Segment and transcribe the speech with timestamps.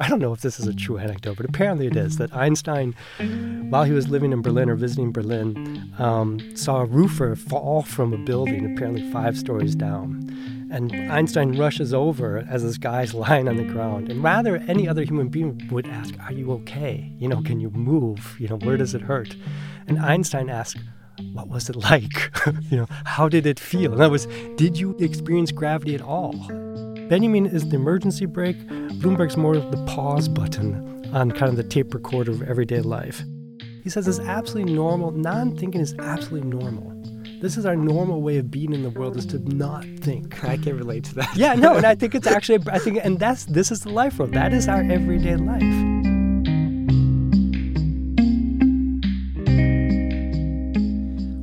[0.00, 2.94] I don't know if this is a true anecdote, but apparently it is that Einstein,
[3.68, 8.14] while he was living in Berlin or visiting Berlin, um, saw a roofer fall from
[8.14, 10.68] a building, apparently five stories down.
[10.72, 14.10] And Einstein rushes over as this guy's lying on the ground.
[14.10, 17.12] And rather, any other human being would ask, Are you okay?
[17.18, 18.36] You know, can you move?
[18.38, 19.36] You know, where does it hurt?
[19.86, 20.78] And Einstein asked,
[21.32, 22.30] What was it like?
[22.70, 23.92] you know, how did it feel?
[23.92, 26.34] In other words, did you experience gravity at all?
[27.10, 28.56] Benjamin is the emergency brake.
[28.68, 33.24] Blumenberg's more of the pause button on kind of the tape recorder of everyday life.
[33.82, 35.10] He says it's absolutely normal.
[35.10, 36.92] Non thinking is absolutely normal.
[37.40, 40.44] This is our normal way of being in the world is to not think.
[40.48, 41.36] I can relate to that.
[41.36, 44.20] yeah, no, and I think it's actually I think and that's this is the life
[44.20, 44.32] world.
[44.34, 45.62] That is our everyday life.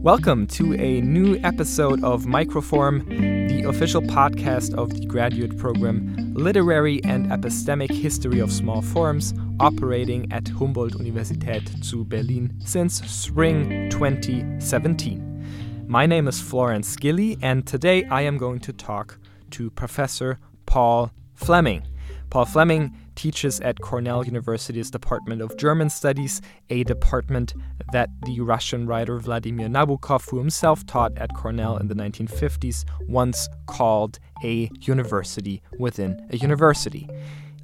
[0.02, 3.37] Welcome to a new episode of Microform, the
[3.68, 10.48] official podcast of the graduate program Literary and Epistemic History of Small Forms, operating at
[10.48, 15.86] Humboldt Universität zu Berlin since spring 2017.
[15.88, 19.20] My name is Florenz Gilly, and today I am going to talk
[19.52, 21.84] to Professor Paul Fleming.
[22.30, 27.54] Paul Fleming teaches at Cornell University's Department of German Studies, a department
[27.92, 33.50] that the Russian writer Vladimir Nabokov, who himself taught at Cornell in the 1950s, once
[33.66, 37.10] called a university within a university.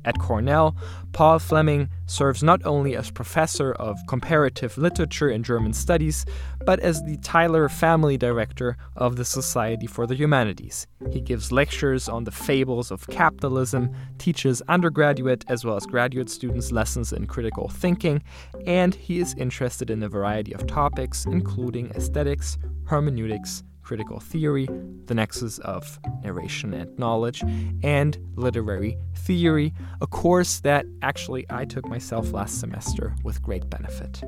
[0.05, 0.75] At Cornell,
[1.13, 6.25] Paul Fleming serves not only as professor of comparative literature and German studies,
[6.65, 10.87] but as the Taylor Family Director of the Society for the Humanities.
[11.11, 16.71] He gives lectures on the fables of capitalism, teaches undergraduate as well as graduate students
[16.71, 18.21] lessons in critical thinking,
[18.65, 24.67] and he is interested in a variety of topics, including aesthetics, hermeneutics, critical theory,
[25.05, 27.43] the nexus of narration and knowledge,
[27.83, 34.23] and literary theory, a course that actually I took myself last semester with great benefit.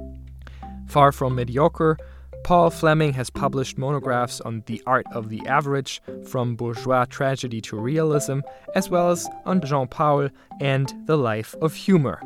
[0.88, 1.98] Far from mediocre,
[2.44, 7.76] Paul Fleming has published monographs on the art of the average, from bourgeois tragedy to
[7.76, 8.42] realism,
[8.76, 10.30] as well as on Jean Paul
[10.62, 12.22] and the life of humor.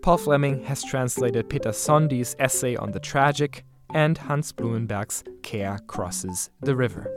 [0.00, 3.64] Paul Fleming has translated Peter Szondi's essay on the tragic,
[3.96, 7.10] and Hans Blumenberg's Care Crosses the River.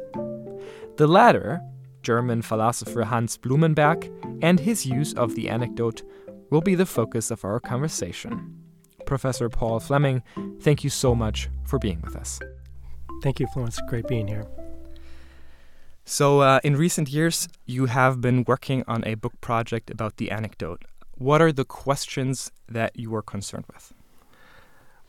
[0.95, 1.59] The latter,
[2.03, 4.09] German philosopher Hans Blumenberg,
[4.41, 6.03] and his use of the anecdote
[6.49, 8.55] will be the focus of our conversation.
[9.05, 10.23] Professor Paul Fleming,
[10.61, 12.39] thank you so much for being with us.
[13.23, 13.77] Thank you, Florenz.
[13.89, 14.45] Great being here.
[16.05, 20.31] So, uh, in recent years, you have been working on a book project about the
[20.31, 20.83] anecdote.
[21.15, 23.93] What are the questions that you are concerned with?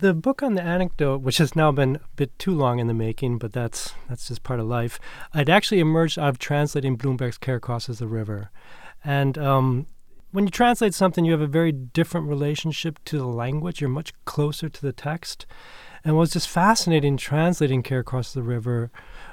[0.01, 2.95] The book on the anecdote, which has now been a bit too long in the
[2.95, 4.99] making, but that's that's just part of life.
[5.35, 8.51] It actually emerged out of translating Blumenberg's "Care Crosses the River,"
[9.05, 9.87] and um,
[10.33, 13.81] when you translate something, you have a very different relationship to the language.
[13.81, 15.45] You're much closer to the text.
[16.03, 18.91] And what was just fascinating translating Care Crosses the River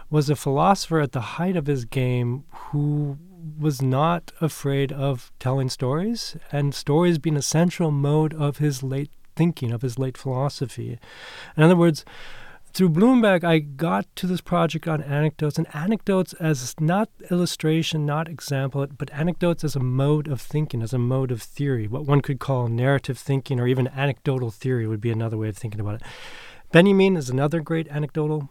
[0.10, 3.18] was a philosopher at the height of his game who
[3.58, 9.12] was not afraid of telling stories, and stories being a central mode of his late
[9.38, 11.00] thinking, of his late philosophy.
[11.56, 12.04] In other words,
[12.74, 18.28] through Blumenberg, I got to this project on anecdotes, and anecdotes as not illustration, not
[18.28, 21.88] example, but anecdotes as a mode of thinking, as a mode of theory.
[21.88, 25.58] What one could call narrative thinking or even anecdotal theory would be another way of
[25.58, 26.04] thinking about it.
[26.72, 28.50] Benjamin is another great anecdotal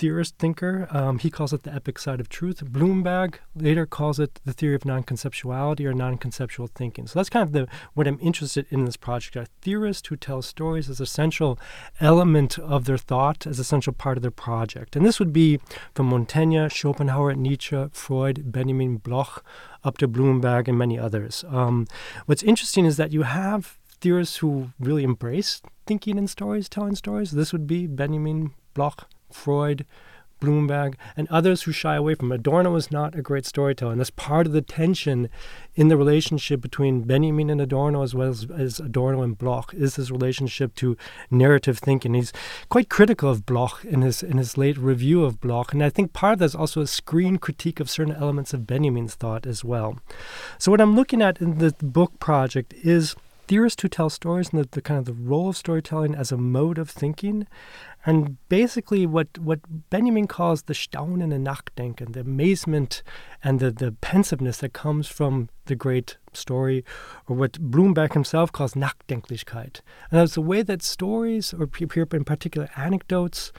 [0.00, 0.88] theorist thinker.
[0.90, 2.64] Um, he calls it the epic side of truth.
[2.64, 7.06] Blumenberg later calls it the theory of non-conceptuality or non-conceptual thinking.
[7.06, 9.36] So that's kind of the what I'm interested in this project.
[9.36, 11.58] A theorist who tells stories as essential
[12.00, 14.96] element of their thought, as essential part of their project.
[14.96, 15.60] And this would be
[15.94, 19.44] from Montaigne, Schopenhauer, Nietzsche, Freud, Benjamin Bloch,
[19.84, 21.44] up to Blumenberg and many others.
[21.48, 21.86] Um,
[22.24, 27.32] what's interesting is that you have theorists who really embrace thinking in stories, telling stories.
[27.32, 29.84] This would be Benjamin Bloch, Freud,
[30.40, 32.32] Blumenberg, and others who shy away from.
[32.32, 35.28] Adorno is not a great storyteller, and that's part of the tension
[35.74, 39.96] in the relationship between Benjamin and Adorno, as well as, as Adorno and Bloch, is
[39.96, 40.96] this relationship to
[41.30, 42.14] narrative thinking.
[42.14, 42.32] He's
[42.68, 46.12] quite critical of Bloch in his in his late review of Bloch, and I think
[46.12, 49.62] part of that is also a screen critique of certain elements of Benjamin's thought as
[49.62, 49.98] well.
[50.58, 53.14] So what I'm looking at in the book project is
[53.46, 56.36] theorists who tell stories and the, the kind of the role of storytelling as a
[56.36, 57.48] mode of thinking
[58.06, 59.60] and basically, what, what
[59.90, 63.02] Benjamin calls the Staunen and Nachdenken, and the amazement
[63.44, 66.84] and the, the pensiveness that comes from the great story,
[67.28, 69.80] or what Blumenberg himself calls Nachdenklichkeit.
[70.10, 73.52] And that's the way that stories, or in particular anecdotes,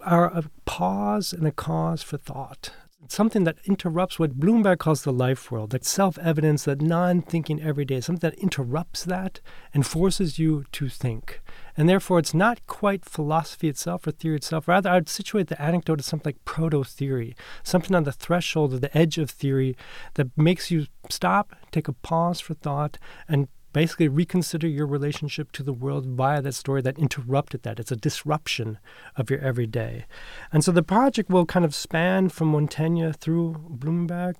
[0.00, 2.70] are a pause and a cause for thought.
[3.08, 7.62] something that interrupts what Blumenberg calls the life world, that self evidence, that non thinking
[7.62, 9.40] every day, something that interrupts that
[9.72, 11.40] and forces you to think.
[11.76, 14.66] And therefore, it's not quite philosophy itself or theory itself.
[14.66, 18.78] Rather, I'd situate the anecdote as something like proto theory, something on the threshold or
[18.78, 19.76] the edge of theory
[20.14, 25.62] that makes you stop, take a pause for thought, and basically reconsider your relationship to
[25.62, 27.78] the world via that story that interrupted that.
[27.78, 28.78] It's a disruption
[29.16, 30.06] of your everyday.
[30.50, 34.36] And so the project will kind of span from Montaigne through Blumenberg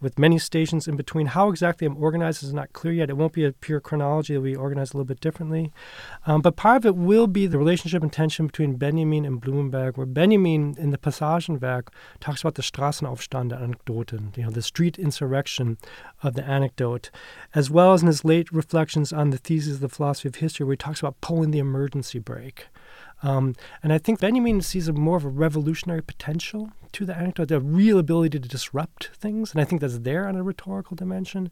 [0.00, 1.26] with many stations in between.
[1.26, 3.10] How exactly I'm organized is not clear yet.
[3.10, 5.70] It won't be a pure chronology, it'll be organized a little bit differently.
[6.26, 9.98] Um, but part of it will be the relationship and tension between Benjamin and Blumenberg,
[9.98, 11.88] where Benjamin in the Passagenwerk
[12.20, 15.76] talks about the Straßenaufstand Anekdoten, you know, the street insurrection
[16.22, 17.10] of the anecdote,
[17.54, 20.36] as well as in his late reflection reflections on the thesis of the philosophy of
[20.36, 22.68] history, where he talks about pulling the emergency brake.
[23.24, 27.48] Um, and I think Benjamin sees a more of a revolutionary potential to the anecdote,
[27.48, 29.50] the real ability to disrupt things.
[29.50, 31.50] And I think that's there on a rhetorical dimension.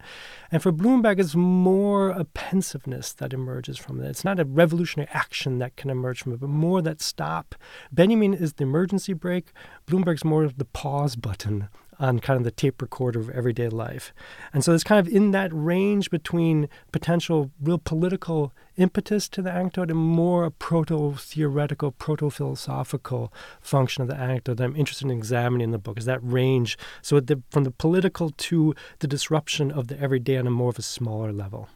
[0.52, 4.08] And for Blumenberg, it's more a pensiveness that emerges from it.
[4.08, 7.56] It's not a revolutionary action that can emerge from it, but more that stop.
[7.90, 9.50] Benjamin is the emergency brake.
[9.87, 14.12] Blumenberg's more of the pause button on kind of the tape recorder of everyday life.
[14.52, 19.50] And so it's kind of in that range between potential real political impetus to the
[19.50, 25.06] anecdote and more a proto theoretical, proto philosophical function of the anecdote that I'm interested
[25.06, 26.76] in examining in the book is that range.
[27.02, 30.78] So the, from the political to the disruption of the everyday on a more of
[30.78, 31.69] a smaller level.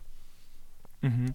[1.02, 1.28] Mm-hmm.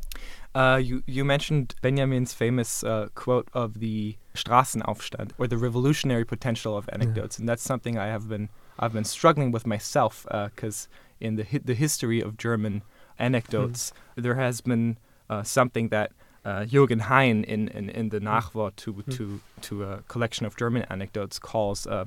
[0.53, 6.77] Uh, you you mentioned Benjamin's famous uh, quote of the Straßenaufstand or the revolutionary potential
[6.77, 7.41] of anecdotes, yeah.
[7.41, 8.49] and that's something I have been
[8.79, 12.81] I've been struggling with myself because uh, in the hi- the history of German
[13.17, 14.23] anecdotes, mm.
[14.23, 14.97] there has been
[15.29, 16.11] uh, something that
[16.43, 18.27] uh, Jürgen Hein in, in, in the hmm.
[18.27, 19.17] Nachwort to, mm.
[19.17, 22.05] to, to a collection of German anecdotes calls, uh,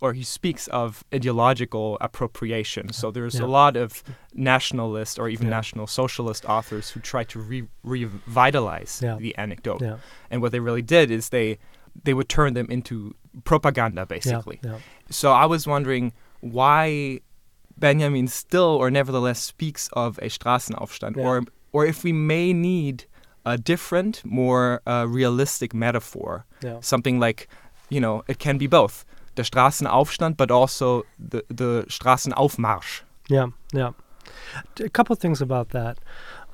[0.00, 2.92] or he speaks of ideological appropriation.
[2.92, 3.44] So there's yeah.
[3.44, 4.02] a lot of
[4.32, 5.56] nationalist or even yeah.
[5.56, 9.16] national socialist authors who try to re- revitalize yeah.
[9.16, 9.82] the anecdote.
[10.30, 11.58] And what they really did is they
[12.02, 13.14] they would turn them into
[13.44, 14.60] propaganda, basically.
[15.10, 17.20] So I was wondering why
[17.76, 21.24] Benjamin still or nevertheless speaks of a Straßenaufstand, yeah.
[21.24, 21.42] or
[21.72, 23.06] or if we may need
[23.44, 26.78] a different, more uh, realistic metaphor, yeah.
[26.80, 27.48] something like,
[27.90, 29.04] you know, it can be both
[29.34, 33.02] the Straßenaufstand, but also the the Straßenaufmarsch.
[33.28, 33.90] Yeah, yeah.
[34.80, 35.98] A couple things about that.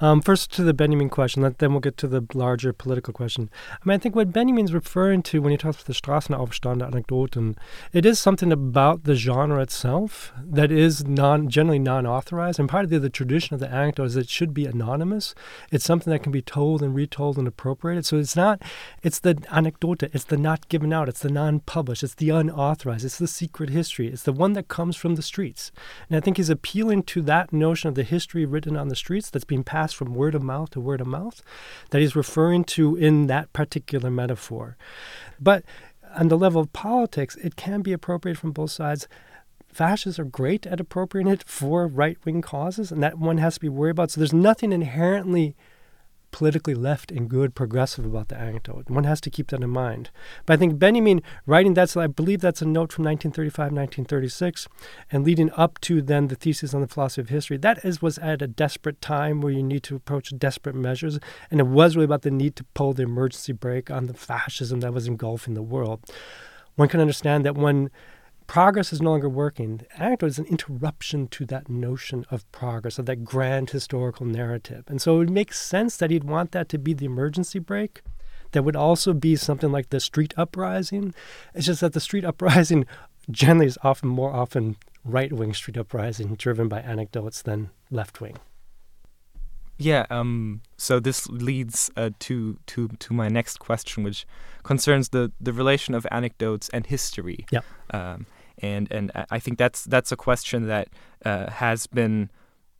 [0.00, 3.50] Um, first, to the Benjamin question, then we'll get to the larger political question.
[3.72, 7.56] I mean, I think what Benjamin's referring to when he talks about the Straßenaufstand Anekdoten,
[7.92, 12.58] it is something about the genre itself that is non generally non-authorized.
[12.58, 15.34] And part of the, the tradition of the anecdote is it should be anonymous.
[15.70, 18.06] It's something that can be told and retold and appropriated.
[18.06, 18.62] So it's not,
[19.02, 23.18] it's the anecdote, it's the not given out, it's the non-published, it's the unauthorized, it's
[23.18, 25.72] the secret history, it's the one that comes from the streets.
[26.08, 29.28] And I think he's appealing to that notion of the history written on the streets
[29.28, 31.42] that's being passed from word of mouth to word of mouth
[31.90, 34.76] that he's referring to in that particular metaphor.
[35.40, 35.64] But
[36.14, 39.08] on the level of politics, it can be appropriate from both sides.
[39.72, 43.60] Fascists are great at appropriating it for right wing causes, and that one has to
[43.60, 44.10] be worried about.
[44.10, 45.54] So there's nothing inherently
[46.30, 48.88] politically left and good progressive about the anecdote.
[48.88, 50.10] One has to keep that in mind.
[50.46, 54.68] But I think Benjamin writing that, so I believe that's a note from 1935, 1936,
[55.10, 57.56] and leading up to then the thesis on the philosophy of history.
[57.56, 61.18] That is was at a desperate time where you need to approach desperate measures,
[61.50, 64.80] and it was really about the need to pull the emergency brake on the fascism
[64.80, 66.00] that was engulfing the world.
[66.76, 67.90] One can understand that when
[68.50, 69.76] progress is no longer working.
[69.76, 74.82] The anecdote is an interruption to that notion of progress, of that grand historical narrative.
[74.88, 78.00] And so it makes sense that he'd want that to be the emergency brake.
[78.50, 81.14] That would also be something like the street uprising.
[81.54, 82.86] It's just that the street uprising
[83.30, 88.36] generally is often more often right wing street uprising driven by anecdotes than left wing.
[89.78, 94.26] Yeah, um, so this leads uh, to to to my next question, which
[94.64, 97.46] concerns the the relation of anecdotes and history.
[97.52, 97.60] Yeah.
[97.90, 98.26] Um,
[98.62, 100.88] and and I think that's that's a question that
[101.24, 102.30] uh, has been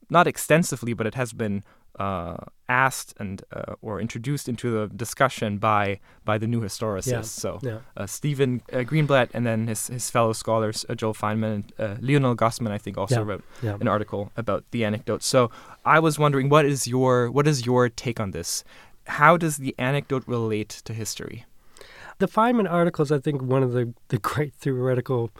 [0.09, 1.63] not extensively, but it has been
[1.99, 2.37] uh,
[2.69, 7.13] asked and uh, or introduced into the discussion by by the new historicists.
[7.13, 7.21] Yeah.
[7.23, 7.79] So yeah.
[7.97, 12.37] Uh, Stephen uh, Greenblatt and then his his fellow scholars uh, Joel Fineman and Lionel
[12.37, 13.27] Gossman, I think, also yeah.
[13.27, 15.23] wrote an article about the anecdote.
[15.23, 15.51] So
[15.85, 18.65] I was wondering, what is your what is your take on this?
[19.07, 21.45] How does the anecdote relate to history?
[22.19, 25.31] The Fineman article is, I think, one of the, the great theoretical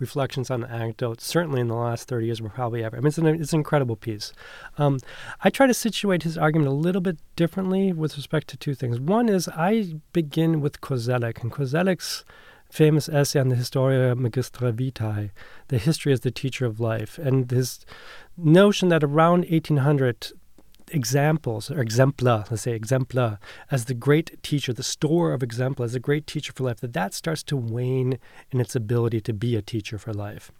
[0.00, 2.96] reflections on the anecdotes, certainly in the last 30 years, were probably ever.
[2.96, 4.32] I mean, it's an, it's an incredible piece.
[4.78, 4.98] Um,
[5.42, 8.98] I try to situate his argument a little bit differently with respect to two things.
[8.98, 12.24] One is I begin with Koselleck, and Koselleck's
[12.70, 15.30] famous essay on the Historia Magistra Vitae,
[15.68, 17.84] the history as the teacher of life, and his
[18.36, 20.32] notion that around 1800
[20.92, 23.38] examples or exempla, let's say exempla,
[23.70, 26.92] as the great teacher, the store of exempla as a great teacher for life, that
[26.92, 28.18] that starts to wane
[28.50, 30.50] in its ability to be a teacher for life.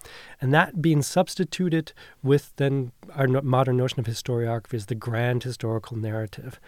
[0.40, 5.96] And that being substituted with then our modern notion of historiography as the grand historical
[5.96, 6.60] narrative.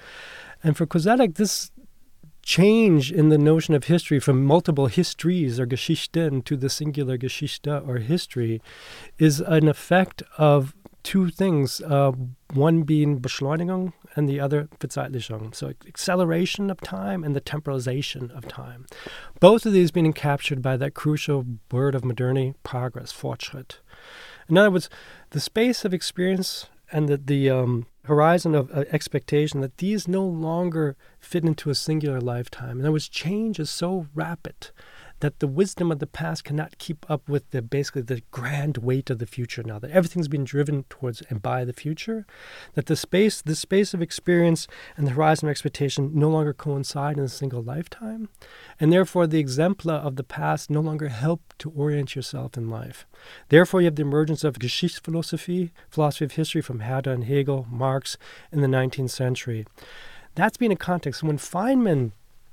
[0.62, 1.71] And for Koselleck, this
[2.42, 7.71] change in the notion of history from multiple histories or Geschichten to the singular Geschichte
[7.87, 8.61] or history
[9.19, 11.80] is an effect of two things.
[11.80, 12.12] Uh,
[12.52, 15.54] one being Beschleunigung and the other Verzeitlichung.
[15.54, 18.87] So acceleration of time and the temporalization of time.
[19.40, 23.78] Both of these being captured by that crucial word of modernity, progress, Fortschritt.
[24.49, 24.90] In other words,
[25.30, 30.25] the space of experience and the, the um, horizon of uh, expectation that these no
[30.25, 32.78] longer fit into a singular lifetime.
[32.78, 34.71] In other words, change is so rapid
[35.23, 39.09] that the wisdom of the past cannot keep up with the basically the grand weight
[39.09, 42.26] of the future now that everything's been driven towards and by the future
[42.75, 47.19] that the space the space of experience and the horizon of expectation no longer coincide
[47.19, 48.29] in a single lifetime
[48.81, 53.07] and therefore the exempla of the past no longer help to orient yourself in life.
[53.49, 58.19] Therefore you have the emergence of Geschichtsphilosophie philosophy of history from Herder and Hegel Marx
[58.50, 59.67] in the 19th century.
[60.35, 62.11] That's been a context when Fineman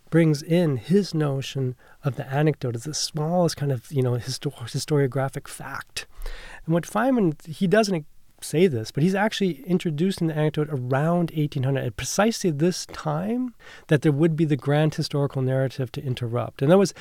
[0.09, 4.53] brings in his notion of the anecdote as the smallest kind of you know histor-
[4.53, 6.05] historiographic fact.
[6.65, 8.05] And what Fineman he doesn't
[8.43, 13.53] say this, but he's actually introducing the anecdote around 1800 at precisely this time
[13.87, 16.61] that there would be the grand historical narrative to interrupt.
[16.61, 16.93] And that was,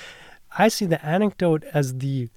[0.59, 2.29] I see the anecdote as the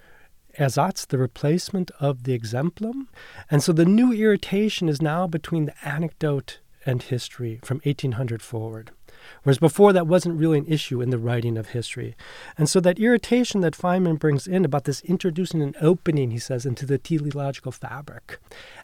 [0.59, 3.07] ersatz, the replacement of the exemplum.
[3.49, 8.91] And so the new irritation is now between the anecdote and history from 1800 forward.
[9.43, 12.15] Whereas before, that wasn't really an issue in the writing of history.
[12.57, 16.65] And so that irritation that Fineman brings in about this introducing an opening, he says,
[16.65, 18.39] into the teleological fabric.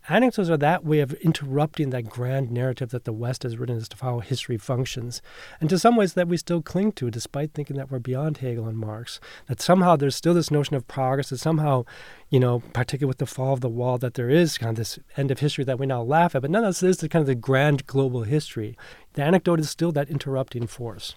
[0.09, 3.89] Anecdotes are that way of interrupting that grand narrative that the West has written as
[3.89, 5.21] to how history functions.
[5.59, 8.67] And to some ways, that we still cling to, despite thinking that we're beyond Hegel
[8.67, 9.19] and Marx.
[9.47, 11.85] That somehow there's still this notion of progress, that somehow,
[12.29, 14.99] you know, particularly with the fall of the wall, that there is kind of this
[15.15, 16.41] end of history that we now laugh at.
[16.41, 18.77] But nonetheless, this is kind of the grand global history
[19.17, 21.15] the anecdote is still that interrupting force.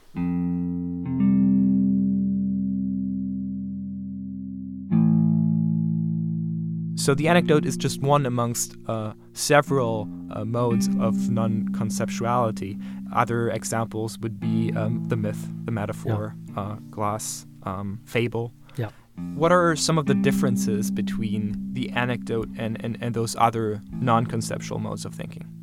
[6.97, 12.83] So the anecdote is just one amongst uh, several uh, modes of non-conceptuality.
[13.15, 16.61] Other examples would be um, the myth, the metaphor, yeah.
[16.61, 18.55] uh, gloss, um, fable.
[18.77, 18.89] Yeah.
[19.35, 24.79] What are some of the differences between the anecdote and, and, and those other non-conceptual
[24.79, 25.60] modes of thinking?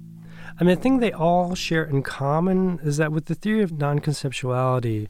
[0.60, 3.72] I mean, the thing they all share in common is that with the theory of
[3.72, 5.08] non conceptuality,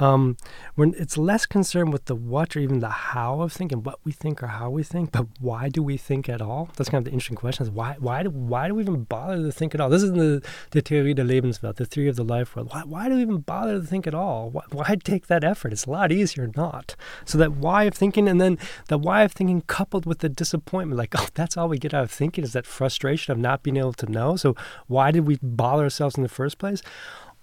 [0.00, 0.36] um,
[0.74, 4.12] when it's less concerned with the what or even the how of thinking, what we
[4.12, 6.70] think or how we think, but why do we think at all?
[6.76, 9.42] That's kind of the interesting question: is why why do why do we even bother
[9.42, 9.90] to think at all?
[9.90, 12.70] This is the the Theorie der Lebenswelt, the theory of the life world.
[12.72, 14.50] Why why do we even bother to think at all?
[14.50, 15.72] Why, why take that effort?
[15.72, 16.96] It's a lot easier not.
[17.24, 18.58] So that why of thinking, and then
[18.88, 22.04] the why of thinking coupled with the disappointment, like oh, that's all we get out
[22.04, 24.36] of thinking is that frustration of not being able to know.
[24.36, 24.56] So
[24.86, 26.82] why did we bother ourselves in the first place?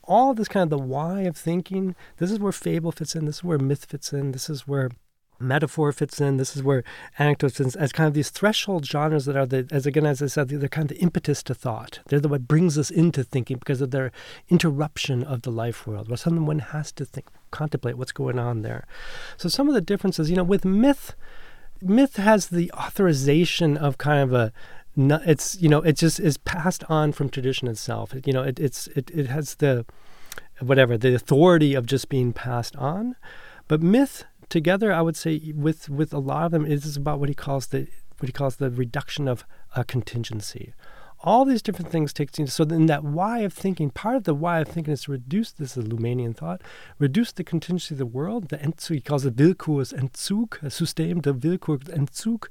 [0.10, 1.96] All this kind of the why of thinking.
[2.18, 3.26] This is where fable fits in.
[3.26, 4.32] This is where myth fits in.
[4.32, 4.90] This is where
[5.40, 6.38] metaphor fits in.
[6.38, 6.84] This is where
[7.18, 10.22] anecdote fits in, as kind of these threshold genres that are the, as again as
[10.22, 12.00] I said, they're kind of the impetus to thought.
[12.08, 14.12] They're the what brings us into thinking because of their
[14.50, 18.64] interruption of the life world, where something one has to think, contemplate what's going on
[18.64, 18.86] there.
[19.38, 21.16] So some of the differences, you know, with myth,
[21.82, 24.52] myth has the authorization of kind of a
[25.00, 28.14] it's you know it just is passed on from tradition itself.
[28.26, 29.86] You know, it, it's it, it has the
[30.60, 33.16] whatever the authority of just being passed on.
[33.68, 37.30] But myth together, I would say with with a lot of them, is about what
[37.30, 37.88] he calls the
[38.20, 40.74] what he calls the reduction of a contingency
[41.22, 44.60] all these different things take so then that why of thinking part of the why
[44.60, 46.62] of thinking is to reduce this is Luhmannian thought
[46.98, 51.34] reduce the contingency of the world the Entzug he calls it Willkursentzug a System der
[51.34, 52.48] Willkurentzug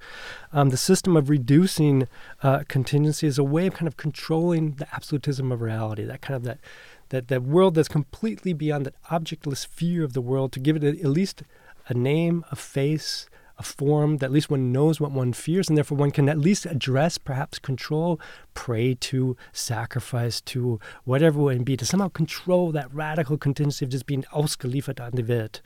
[0.52, 2.08] um, the system of reducing
[2.42, 6.36] uh, contingency is a way of kind of controlling the absolutism of reality that kind
[6.36, 6.58] of that
[7.08, 10.84] that that world that's completely beyond that objectless fear of the world to give it
[10.84, 11.42] at least
[11.88, 13.28] a name a face
[13.58, 16.38] a form that at least one knows what one fears, and therefore one can at
[16.38, 18.20] least address, perhaps control,
[18.54, 24.06] pray to, sacrifice to, whatever it be, to somehow control that radical contingency of just
[24.06, 25.60] being ausgeliefert an die Welt.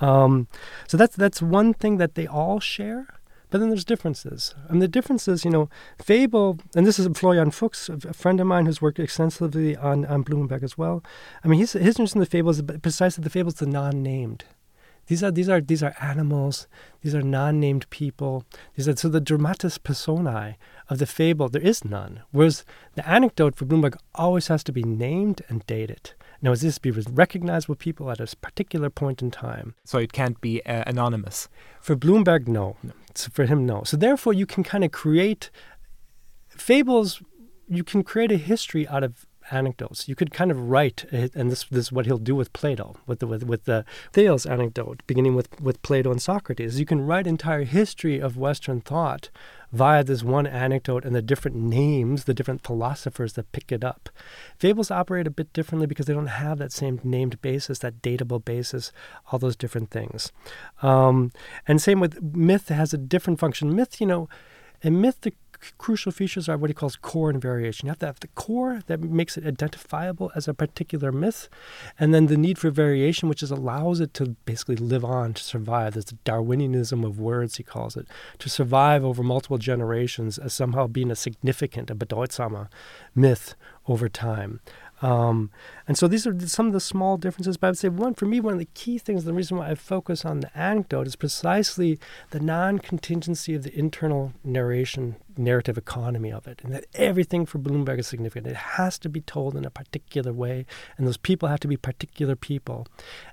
[0.00, 0.48] Um,
[0.88, 3.06] so that's that's one thing that they all share.
[3.50, 4.52] But then there's differences.
[4.68, 5.68] And the differences, you know,
[6.02, 10.24] Fable, and this is Florian Fuchs, a friend of mine who's worked extensively on, on
[10.24, 11.04] Blumenberg as well.
[11.44, 14.02] I mean, his, his interest in the Fable is precisely the Fable is the non
[14.02, 14.44] named
[15.06, 16.66] These are these are these are animals.
[17.02, 18.44] These are non-named people.
[18.74, 20.56] These are so the dramatis personae
[20.88, 21.48] of the fable.
[21.48, 22.22] There is none.
[22.30, 26.12] Whereas the anecdote for Blumenberg always has to be named and dated.
[26.42, 29.74] Now, is this be recognizable people at a particular point in time?
[29.84, 31.48] So it can't be uh, anonymous.
[31.80, 32.76] For Blumenberg, no.
[33.14, 33.82] So for him, no.
[33.84, 35.50] So therefore, you can kind of create
[36.48, 37.22] fables.
[37.66, 40.08] You can create a history out of anecdotes.
[40.08, 43.18] You could kind of write, and this, this is what he'll do with Plato, with
[43.18, 46.78] the, with, with the Thales anecdote, beginning with, with Plato and Socrates.
[46.78, 49.30] You can write entire history of Western thought
[49.72, 54.08] via this one anecdote and the different names, the different philosophers that pick it up.
[54.56, 58.42] Fables operate a bit differently because they don't have that same named basis, that datable
[58.42, 58.92] basis,
[59.30, 60.30] all those different things.
[60.80, 61.32] Um,
[61.66, 63.74] and same with myth has a different function.
[63.74, 64.28] Myth, you know,
[64.80, 65.26] in myth,
[65.78, 67.86] crucial features are what he calls core and variation.
[67.86, 71.48] You have to have the core that makes it identifiable as a particular myth,
[71.98, 75.42] and then the need for variation, which is allows it to basically live on, to
[75.42, 75.94] survive.
[75.94, 78.06] There's the Darwinianism of words, he calls it,
[78.38, 82.68] to survive over multiple generations as somehow being a significant, a bedeutsame
[83.14, 83.54] myth
[83.86, 84.60] over time.
[85.02, 85.50] Um,
[85.86, 87.56] and so these are some of the small differences.
[87.56, 89.70] But I would say one for me, one of the key things, the reason why
[89.70, 91.98] I focus on the anecdote is precisely
[92.30, 97.98] the non-contingency of the internal narration narrative economy of it, and that everything for Blumenberg
[97.98, 98.46] is significant.
[98.46, 101.76] It has to be told in a particular way, and those people have to be
[101.76, 102.86] particular people.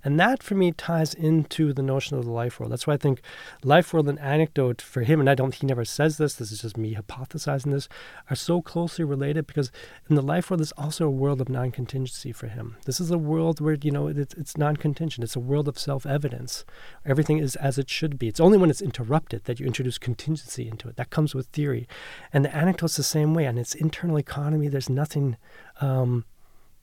[0.03, 2.71] And that for me ties into the notion of the life world.
[2.71, 3.21] That's why I think
[3.63, 6.61] life world and anecdote for him, and I don't he never says this, this is
[6.61, 7.87] just me hypothesizing this,
[8.29, 9.71] are so closely related because
[10.09, 12.77] in the life world there's also a world of non-contingency for him.
[12.85, 15.23] This is a world where, you know, it's, it's non-contingent.
[15.23, 16.65] It's a world of self-evidence.
[17.05, 18.27] Everything is as it should be.
[18.27, 20.95] It's only when it's interrupted that you introduce contingency into it.
[20.95, 21.87] That comes with theory.
[22.33, 23.45] And the anecdote's the same way.
[23.45, 25.37] And its internal economy, there's nothing,
[25.79, 26.25] um,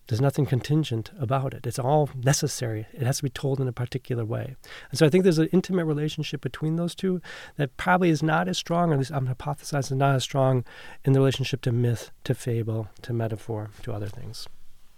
[0.08, 1.66] there's nothing contingent about it.
[1.66, 2.86] It's all necessary.
[2.92, 4.56] It has to be told in a particular way.
[4.90, 7.20] And so I think there's an intimate relationship between those two
[7.56, 10.64] that probably is not as strong, or at least I'm hypothesizing, not as strong
[11.04, 14.48] in the relationship to myth, to fable, to metaphor, to other things.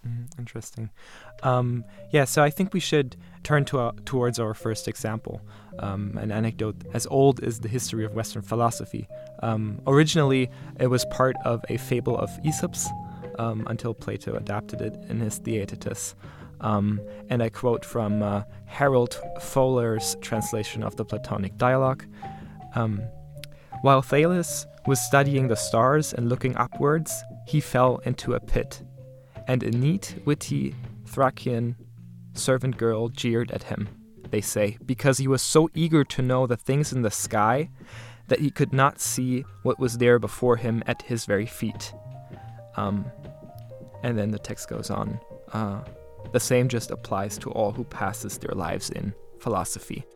[0.07, 0.91] Mm, interesting.
[1.43, 5.43] Um, yeah, so I think we should turn to a, towards our first example,
[5.79, 9.09] um, an anecdote as old as the history of Western philosophy.
[9.43, 12.89] Um, originally, it was part of a fable of Aesop's
[13.39, 16.15] um, until Plato adapted it in his Theaetetus.
[16.61, 22.05] Um, and I quote from uh, Harold Fowler's translation of the Platonic dialogue.
[22.75, 23.01] Um,
[23.83, 28.83] While Thales was studying the stars and looking upwards, he fell into a pit
[29.47, 30.75] and a neat, witty
[31.07, 31.77] Thracian
[32.35, 33.89] servant girl jeered at him,
[34.31, 37.71] they say, because he was so eager to know the things in the sky
[38.29, 41.93] that he could not see what was there before him at his very feet.
[42.77, 43.05] Um,
[44.03, 45.21] and then the text goes on.
[45.53, 45.81] Uh,
[46.33, 50.07] the same just applies to all who passes their lives in philosophy.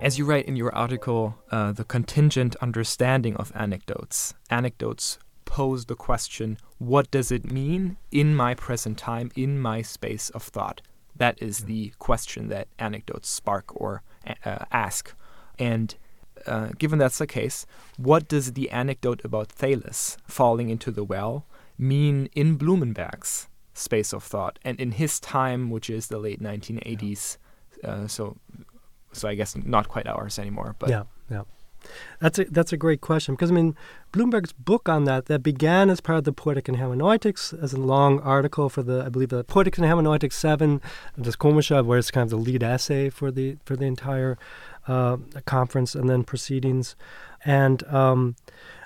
[0.00, 4.34] As you write in your article, uh, the contingent understanding of anecdotes.
[4.50, 10.30] Anecdotes pose the question what does it mean in my present time, in my space
[10.30, 10.82] of thought?
[11.14, 14.02] That is the question that anecdotes spark or
[14.44, 15.14] uh, ask.
[15.58, 15.94] And
[16.46, 21.46] uh, given that's the case, what does the anecdote about Thales falling into the well
[21.78, 27.36] mean in Blumenberg's space of thought and in his time, which is the late 1980s?
[27.84, 28.36] Uh, so
[29.12, 30.74] so I guess not quite ours anymore.
[30.78, 31.42] But yeah, yeah.
[32.20, 33.76] That's a that's a great question because I mean
[34.12, 37.80] Blumenberg's book on that that began as part of the Poetic and Hermeneutics as a
[37.80, 40.80] long article for the I believe the Poetic and Hermeneutics seven,
[41.16, 44.38] this Komische, where it's kind of the lead essay for the for the entire
[44.86, 45.16] uh,
[45.46, 46.96] conference and then proceedings,
[47.44, 48.36] and um,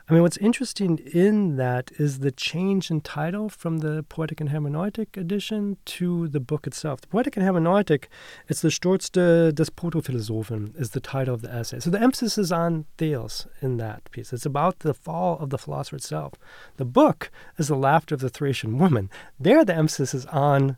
[0.09, 4.51] I mean, what's interesting in that is the change in title from the Poetic and
[4.51, 7.01] Hermeneutic edition to the book itself.
[7.01, 8.05] The Poetic and Hermeneutic,
[8.47, 11.81] it's the Sturz des Protophilosophen, is the title of the essay.
[11.81, 14.33] So the emphasis is on Thales in that piece.
[14.33, 16.35] It's about the fall of the philosopher itself.
[16.77, 19.11] The book is the laughter of the Thracian woman.
[19.41, 20.77] There, the emphasis is on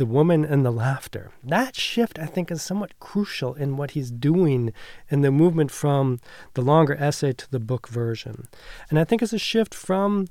[0.00, 1.30] the woman and the laughter.
[1.44, 4.72] That shift, I think, is somewhat crucial in what he's doing
[5.10, 6.20] in the movement from
[6.54, 8.48] the longer essay to the book version.
[8.88, 10.26] And I think it's a shift from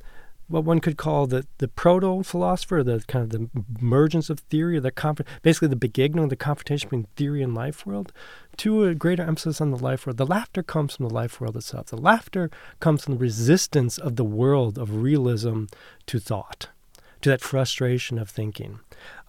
[0.48, 3.48] what one could call the, the proto philosopher, the kind of the
[3.80, 8.12] emergence of theory, the conf- basically the begegnung, the confrontation between theory and life world,
[8.58, 10.18] to a greater emphasis on the life world.
[10.18, 11.86] The laughter comes from the life world itself.
[11.88, 15.66] The laughter comes from the resistance of the world of realism
[16.08, 16.70] to thought,
[17.22, 18.80] to that frustration of thinking.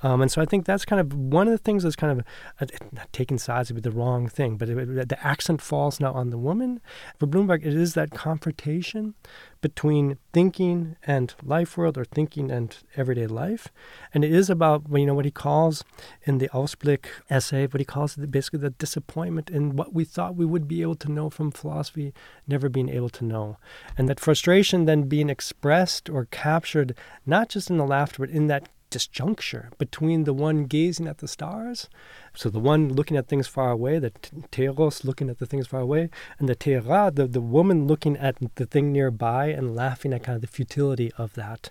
[0.02, 2.26] Um, and so I think that's kind of one of the things that's kind of
[2.60, 6.30] uh, taking sides would be the wrong thing, but it, the accent falls now on
[6.30, 6.80] the woman.
[7.18, 9.14] For Blumenberg, it is that confrontation
[9.60, 13.68] between thinking and life world or thinking and everyday life.
[14.14, 15.84] And it is about, you know, what he calls
[16.22, 20.46] in the Ausblick essay, what he calls basically the disappointment in what we thought we
[20.46, 22.14] would be able to know from philosophy,
[22.46, 23.58] never being able to know.
[23.98, 26.94] And that frustration then being expressed or captured,
[27.26, 31.28] not just in the laughter, but in that disjuncture between the one gazing at the
[31.28, 31.88] stars,
[32.34, 34.10] so the one looking at things far away, the
[34.52, 38.36] teros looking at the things far away, and the tera, the, the woman looking at
[38.56, 41.70] the thing nearby and laughing at kind of the futility of that.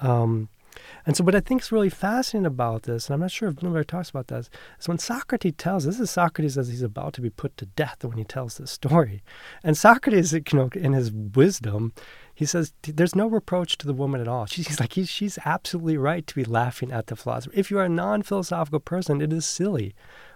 [0.00, 0.48] Um,
[1.06, 3.56] and so, what I think is really fascinating about this, and I'm not sure if
[3.56, 7.20] Blumenberg talks about this, is when Socrates tells this is Socrates as he's about to
[7.20, 9.22] be put to death when he tells this story.
[9.62, 11.92] And Socrates, you know, in his wisdom,
[12.40, 14.46] he says there's no reproach to the woman at all.
[14.46, 17.52] She's like he's, she's absolutely right to be laughing at the philosopher.
[17.54, 19.94] If you are a non-philosophical person, it is silly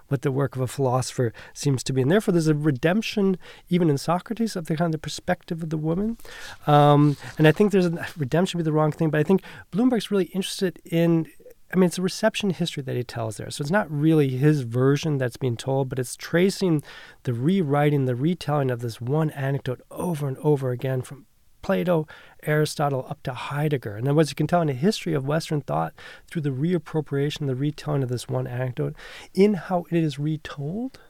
[0.09, 2.03] what the work of a philosopher seems to be.
[2.03, 3.39] And therefore, there's a redemption,
[3.71, 6.19] even in Socrates, of the kind of the perspective of the woman.
[6.67, 9.41] Um, and I think there's a redemption be the wrong thing, but I think
[9.71, 11.27] Blumenberg's really interested in.
[11.73, 13.51] I mean, it's a reception history that he tells there.
[13.51, 16.83] So it's not really his version that's being told, but it's tracing
[17.23, 21.25] the rewriting, the retelling of this one anecdote over and over again from
[21.65, 22.07] Plato,
[22.43, 23.97] Aristotle, up to Heidegger.
[23.97, 25.95] And then, as you can tell in the history of Western thought,
[26.31, 28.95] through the reappropriation, the retelling of this one anecdote,
[29.33, 31.01] in how it is retold.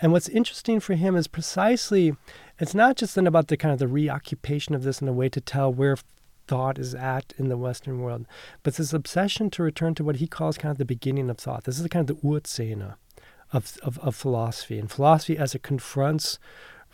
[0.00, 2.14] And what's interesting for him is precisely,
[2.60, 5.28] it's not just then about the kind of the reoccupation of this in a way
[5.30, 5.96] to tell where
[6.46, 8.24] thought is at in the Western world,
[8.62, 11.64] but this obsession to return to what he calls kind of the beginning of thought.
[11.64, 12.94] This is kind of the Urszene
[13.52, 14.78] of, of, of philosophy.
[14.78, 16.38] And philosophy, as it confronts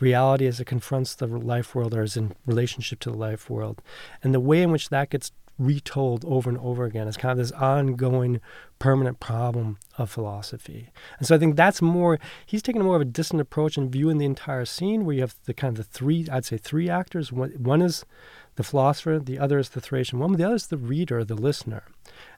[0.03, 3.81] reality as it confronts the life world or is in relationship to the life world.
[4.21, 7.37] And the way in which that gets retold over and over again is kind of
[7.37, 8.41] this ongoing
[8.79, 10.89] permanent problem of philosophy.
[11.17, 14.17] And so I think that's more he's taking more of a distant approach and viewing
[14.17, 17.31] the entire scene where you have the kind of the three I'd say three actors.
[17.31, 18.03] One, one is
[18.55, 21.83] the philosopher, the other is the Thracian woman, the other is the reader, the listener.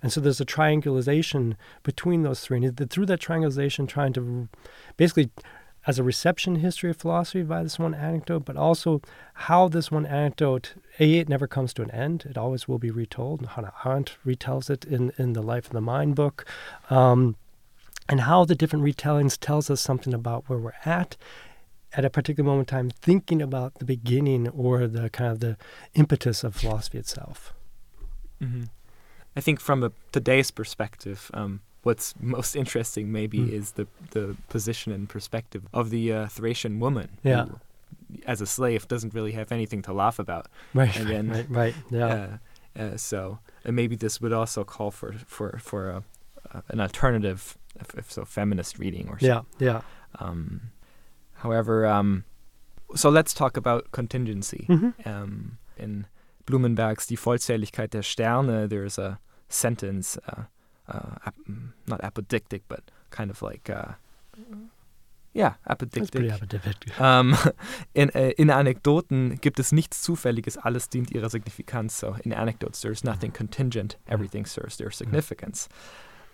[0.02, 2.64] And so there's a triangulation between those three.
[2.64, 4.48] And through that triangulation, trying to
[4.98, 5.30] basically
[5.88, 9.02] as a reception history of philosophy by this one anecdote, but also
[9.34, 12.26] how this one anecdote, A, it never comes to an end.
[12.28, 13.46] It always will be retold.
[13.46, 16.46] Hannah Arendt retells it in, in the Life of the Mind book.
[16.90, 17.36] Um,
[18.08, 21.18] and how the different retellings tells us something about where we're at
[21.94, 25.58] at a particular moment in time, thinking about the beginning or the kind of the
[25.94, 27.54] impetus of philosophy itself.
[28.42, 28.66] Mm-hmm.
[29.36, 33.50] I think from a, today's perspective, um, what's most interesting maybe mm.
[33.50, 37.10] is the the position and perspective of the uh, Thracian woman.
[37.24, 37.46] Yeah.
[37.46, 37.60] Who,
[38.26, 40.48] as a slave, doesn't really have anything to laugh about.
[40.74, 40.96] Right.
[40.96, 41.46] And then, right.
[41.50, 41.76] Right.
[41.90, 42.38] Yeah.
[42.78, 46.04] Uh, uh, so and maybe this would also call for for for a,
[46.70, 49.46] an alternative, if, if, so, feminist reading or something.
[49.60, 49.74] Yeah.
[49.74, 49.82] Yeah.
[50.20, 50.72] Um,
[51.34, 52.24] however, um,
[52.96, 54.66] so let's talk about contingency.
[54.70, 55.10] Mm-hmm.
[55.10, 56.08] Um, in
[56.46, 59.20] Blumenberg's Die Vollzähligkeit der Sterne, there's a
[59.50, 60.18] sentence.
[60.28, 60.44] Uh,
[60.88, 63.94] uh, ap- mm, not apodictic, but kind of like uh,
[65.34, 66.32] ja, apodictic.
[67.00, 67.36] Um,
[67.94, 71.98] in, uh, in Anekdoten gibt es nichts Zufälliges, alles dient ihrer Signifikanz.
[71.98, 75.68] So in anecdotes, there's nothing contingent, everything serves their significance.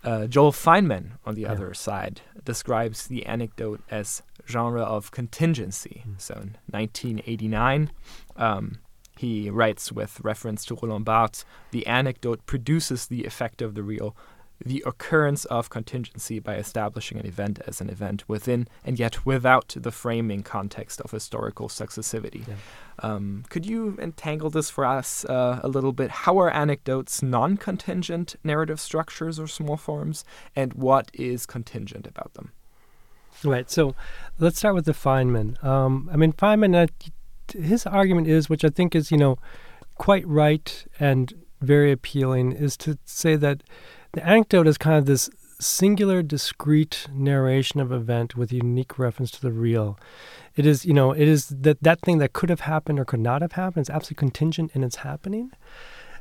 [0.04, 1.52] Uh, Joel Fineman, on the yeah.
[1.52, 6.04] other side, describes the anecdote as genre of contingency.
[6.08, 6.20] Mm.
[6.20, 7.92] So in 1989,
[8.36, 8.80] um,
[9.18, 14.16] he writes with reference to Roland Barthes, the anecdote produces the effect of the real
[14.66, 19.76] the occurrence of contingency by establishing an event as an event within and yet without
[19.78, 22.48] the framing context of historical successivity.
[22.48, 22.56] Yeah.
[23.00, 26.12] Um, could you entangle this for us uh, a little bit?
[26.12, 30.24] How are anecdotes non contingent narrative structures or small forms,
[30.56, 32.52] and what is contingent about them?
[33.44, 33.70] Right.
[33.72, 33.96] So
[34.40, 35.64] let's start with the Fineman.
[35.64, 36.88] Um, I mean, Fineman, uh,
[37.58, 39.40] his argument is, which I think is, you know,
[39.96, 43.64] quite right and very appealing, is to say that
[44.14, 49.42] the anecdote is kind of this singular, discrete narration of event with unique reference to
[49.42, 49.98] the real.
[50.56, 53.20] It is, you know, it is that that thing that could have happened or could
[53.20, 55.52] not have happened is absolutely contingent in its happening.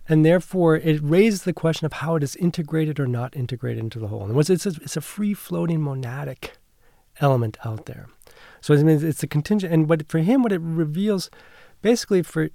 [0.09, 3.99] And therefore, it raises the question of how it is integrated or not integrated into
[3.99, 4.25] the whole.
[4.25, 6.51] And it's a, it's a free floating monadic
[7.21, 8.09] element out there.
[8.61, 9.73] So it means it's a contingent.
[9.73, 11.31] And what for him, what it reveals,
[11.83, 12.51] basically for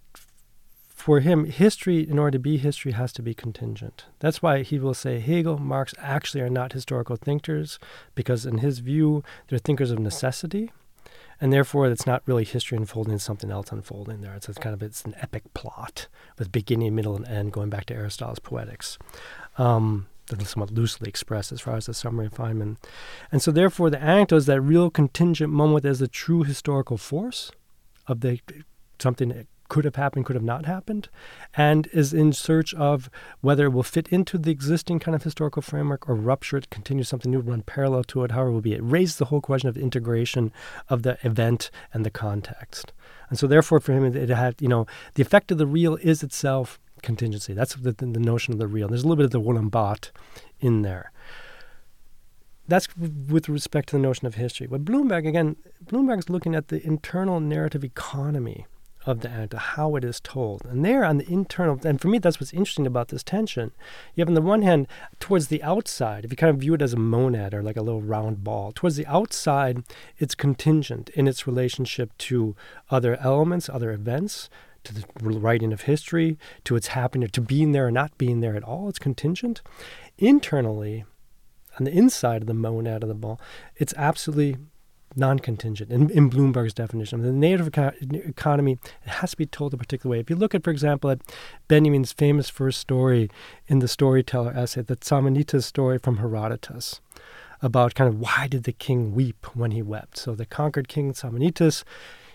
[1.05, 4.05] for him, history, in order to be history, has to be contingent.
[4.17, 7.77] That's why he will say Hegel, Marx actually are not historical thinkers,
[8.15, 10.71] because in his view, they're thinkers of necessity,
[11.39, 14.33] and therefore it's not really history unfolding; something else unfolding there.
[14.33, 16.07] It's a kind of it's an epic plot
[16.39, 18.97] with beginning, middle, and end, going back to Aristotle's Poetics.
[19.59, 20.07] Um,
[20.43, 22.77] somewhat loosely expressed as far as the summary of Fineman.
[23.31, 27.51] And so, therefore, the anecdote is that real contingent moment as the true historical force
[28.07, 28.39] of the
[28.97, 31.09] something could have happened, could have not happened,
[31.55, 33.09] and is in search of
[33.41, 37.03] whether it will fit into the existing kind of historical framework or rupture it, continue
[37.03, 38.73] something new, run parallel to it, however it will be.
[38.73, 40.51] It raises the whole question of integration
[40.89, 42.93] of the event and the context.
[43.29, 46.21] And so, therefore, for him, it had, you know, the effect of the real is
[46.21, 47.53] itself contingency.
[47.53, 48.87] That's the, the, notion of the real.
[48.87, 50.11] There's a little bit of the Roland Barthes
[50.59, 51.11] in there.
[52.67, 54.67] That's with respect to the notion of history.
[54.67, 58.65] But Blumenberg, again, Blumenberg's looking at the internal narrative economy
[59.05, 60.65] of the anecdote, how it is told.
[60.65, 63.71] And there on the internal, and for me, that's what's interesting about this tension.
[64.15, 64.87] You have, on the one hand,
[65.19, 67.81] towards the outside, if you kind of view it as a monad or like a
[67.81, 69.83] little round ball, towards the outside,
[70.17, 72.55] it's contingent in its relationship to
[72.89, 74.49] other elements, other events,
[74.83, 78.55] to the writing of history, to its happening, to being there or not being there
[78.55, 78.87] at all.
[78.89, 79.61] It's contingent.
[80.17, 81.05] Internally,
[81.79, 83.39] on the inside of the monad of the ball,
[83.75, 84.57] it's absolutely
[85.15, 87.21] non-contingent in, in Blumenberg's definition.
[87.21, 90.19] The native economy it has to be told a particular way.
[90.19, 91.21] If you look at, for example, at
[91.67, 93.29] Benjamin's famous first story
[93.67, 97.01] in the storyteller essay, the Samanita's story from Herodotus,
[97.61, 100.17] about kind of why did the king weep when he wept.
[100.17, 101.83] So the conquered king Psammenitus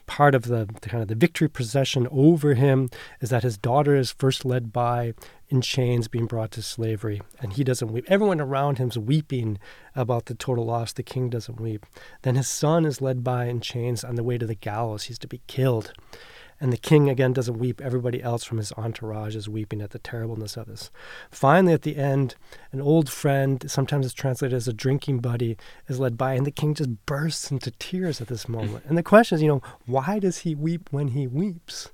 [0.07, 2.90] part of the, the, kind of the victory procession over him
[3.21, 5.14] is that his daughter is first led by
[5.51, 9.59] in chains being brought to slavery and he doesn't weep everyone around him is weeping
[9.95, 11.85] about the total loss the king doesn't weep
[12.23, 15.19] then his son is led by in chains on the way to the gallows he's
[15.19, 15.93] to be killed
[16.61, 17.81] and the king again doesn't weep.
[17.81, 20.91] Everybody else from his entourage is weeping at the terribleness of this.
[21.31, 22.35] Finally, at the end,
[22.71, 25.57] an old friend, sometimes it's translated as a drinking buddy,
[25.89, 28.85] is led by, and the king just bursts into tears at this moment.
[28.87, 31.91] And the question is, you know, why does he weep when he weeps?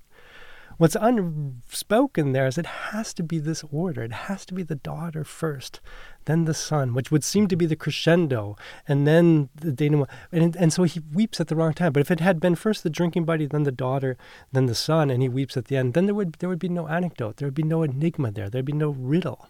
[0.79, 4.03] What's unspoken there is it has to be this order.
[4.03, 5.81] It has to be the daughter first,
[6.27, 10.11] then the son, which would seem to be the crescendo, and then the denouement.
[10.31, 11.93] And, and so he weeps at the wrong time.
[11.93, 14.17] But if it had been first the drinking buddy, then the daughter,
[14.53, 16.69] then the son, and he weeps at the end, then there would there would be
[16.69, 17.37] no anecdote.
[17.37, 18.51] There would be no enigma there.
[18.51, 19.49] There'd be no riddle.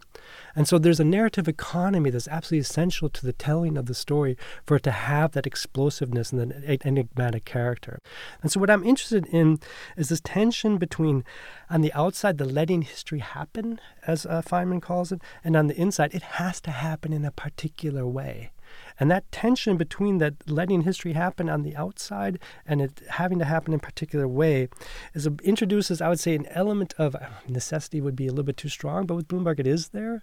[0.55, 4.37] And so there's a narrative economy that's absolutely essential to the telling of the story
[4.65, 8.01] for it to have that explosiveness and that enigmatic character.
[8.43, 9.61] And so what I'm interested in
[9.97, 11.25] is this tension between,
[11.69, 15.77] on the outside, the letting history happen, as uh, Fineman calls it, and on the
[15.77, 18.51] inside, it has to happen in a particular way.
[18.99, 23.45] And that tension between that letting history happen on the outside and it having to
[23.45, 24.69] happen in a particular way
[25.15, 28.45] is a, introduces, I would say, an element of uh, necessity would be a little
[28.45, 30.23] bit too strong, but with Blumenberg it is there.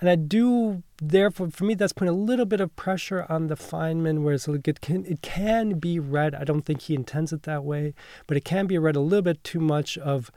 [0.00, 3.54] And I do, therefore, for me, that's putting a little bit of pressure on the
[3.54, 6.34] Fineman, where it can, it can be read.
[6.34, 7.92] I don't think he intends it that way,
[8.26, 10.30] but it can be read a little bit too much of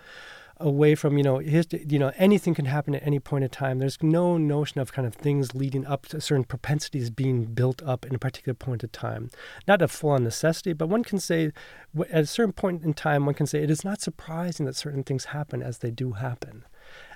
[0.63, 3.79] away from you know his, you know anything can happen at any point in time.
[3.79, 8.05] There's no notion of kind of things leading up to certain propensities being built up
[8.05, 9.29] in a particular point of time.
[9.67, 11.51] Not a full-on necessity but one can say
[12.09, 15.03] at a certain point in time one can say it is not surprising that certain
[15.03, 16.63] things happen as they do happen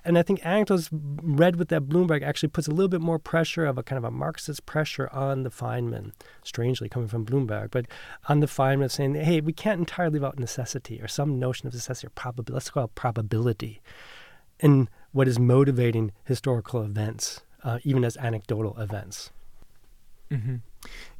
[0.04, 3.66] and I think anecdotes read with that Blumenberg actually puts a little bit more pressure
[3.66, 6.14] of a kind of a Marxist pressure on the Fineman,
[6.44, 7.86] strangely coming from Blumenberg, but
[8.30, 11.74] on the Fineman saying, hey, we can't entirely leave out necessity or some notion of
[11.74, 12.54] necessity or probability.
[12.54, 13.82] Let's call it probability
[14.60, 19.32] in what is motivating historical events, uh, even as anecdotal events.
[20.32, 20.56] Mm-hmm.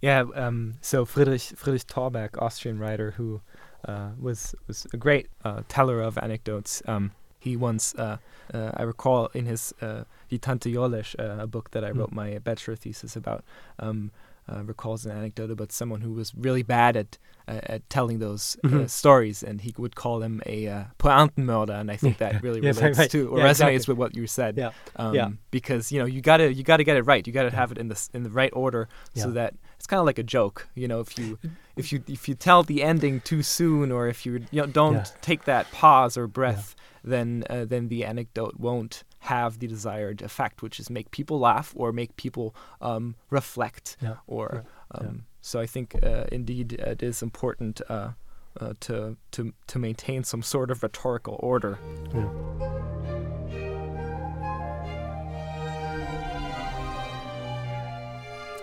[0.02, 0.26] Yeah.
[0.36, 3.42] Um, so Friedrich Friedrich Torberg, Austrian writer who
[3.86, 6.82] uh, was was a great uh, teller of anecdotes.
[6.88, 8.18] Um, he once, uh,
[8.54, 11.98] uh, I recall in his uh, Die Tante Jolesch, uh, a book that I mm.
[12.00, 13.44] wrote my bachelor thesis about,
[13.80, 14.12] um,
[14.50, 18.58] uh, recalls an anecdote about someone who was really bad at uh, at telling those
[18.64, 18.84] uh, mm-hmm.
[18.84, 22.60] uh, stories, and he would call him a uh, Pointenmörder, and I think that really
[22.62, 23.94] relates right, to or yeah, resonates exactly.
[23.94, 24.58] with what you said.
[24.58, 24.72] Yeah.
[24.96, 25.30] Um, yeah.
[25.52, 27.26] Because you know you gotta you gotta get it right.
[27.26, 29.24] You gotta have it in the in the right order, yeah.
[29.24, 30.68] so that it's kind of like a joke.
[30.76, 31.40] You know, if you
[31.76, 34.96] if you if you tell the ending too soon, or if you, you know, don't
[34.96, 35.06] yeah.
[35.22, 40.62] take that pause or breath, then uh, then the anecdote won't have the desired effect,
[40.62, 43.98] which is make people laugh or make people um, reflect.
[44.02, 44.16] Yeah.
[44.26, 45.12] Or um, yeah.
[45.42, 48.12] so I think uh, indeed it is important uh,
[48.60, 51.78] uh, to to to maintain some sort of rhetorical order.
[52.14, 52.30] Yeah.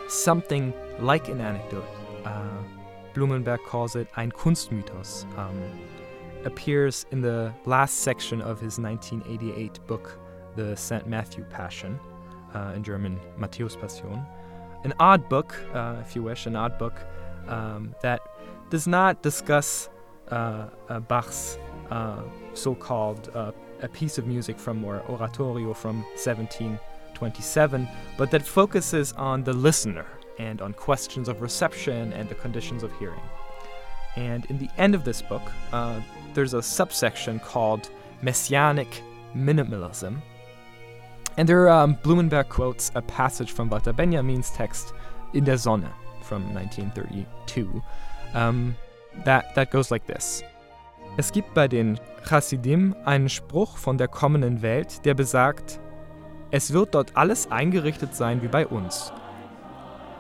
[0.09, 1.89] Something like an anecdote.
[2.25, 2.63] Uh,
[3.15, 5.25] Blumenberg calls it ein Kunstmythos.
[5.39, 5.61] Um,
[6.45, 10.19] appears in the last section of his 1988 book
[10.57, 11.07] the St.
[11.07, 11.99] Matthew Passion,
[12.55, 14.25] uh, in German Matthäus Passion.
[14.85, 16.95] An odd book, uh, if you wish, an odd book
[17.49, 18.21] um, that
[18.71, 19.89] does not discuss
[20.29, 21.59] uh, uh Bach's
[21.91, 22.23] uh,
[22.55, 23.29] so called
[23.83, 30.07] a piece of music from or oratorio from 1727, but that focuses on the listener
[30.39, 33.21] and on questions of reception and the conditions of hearing.
[34.17, 36.01] And in the end of this book, uh,
[36.33, 37.91] there's a subsection called
[38.23, 39.03] Messianic
[39.35, 40.23] Minimalism.
[41.37, 44.95] And there um, Blumenberg quotes a passage from Walter Benjamin's text
[45.33, 45.91] In der Sonne
[46.23, 47.83] from 1932.
[48.35, 48.77] Um,
[49.25, 50.43] that, that goes like this.
[51.17, 55.81] Es gibt bei den Chassidim einen Spruch von der kommenden Welt, der besagt,
[56.51, 59.13] es wird dort alles eingerichtet sein wie bei uns.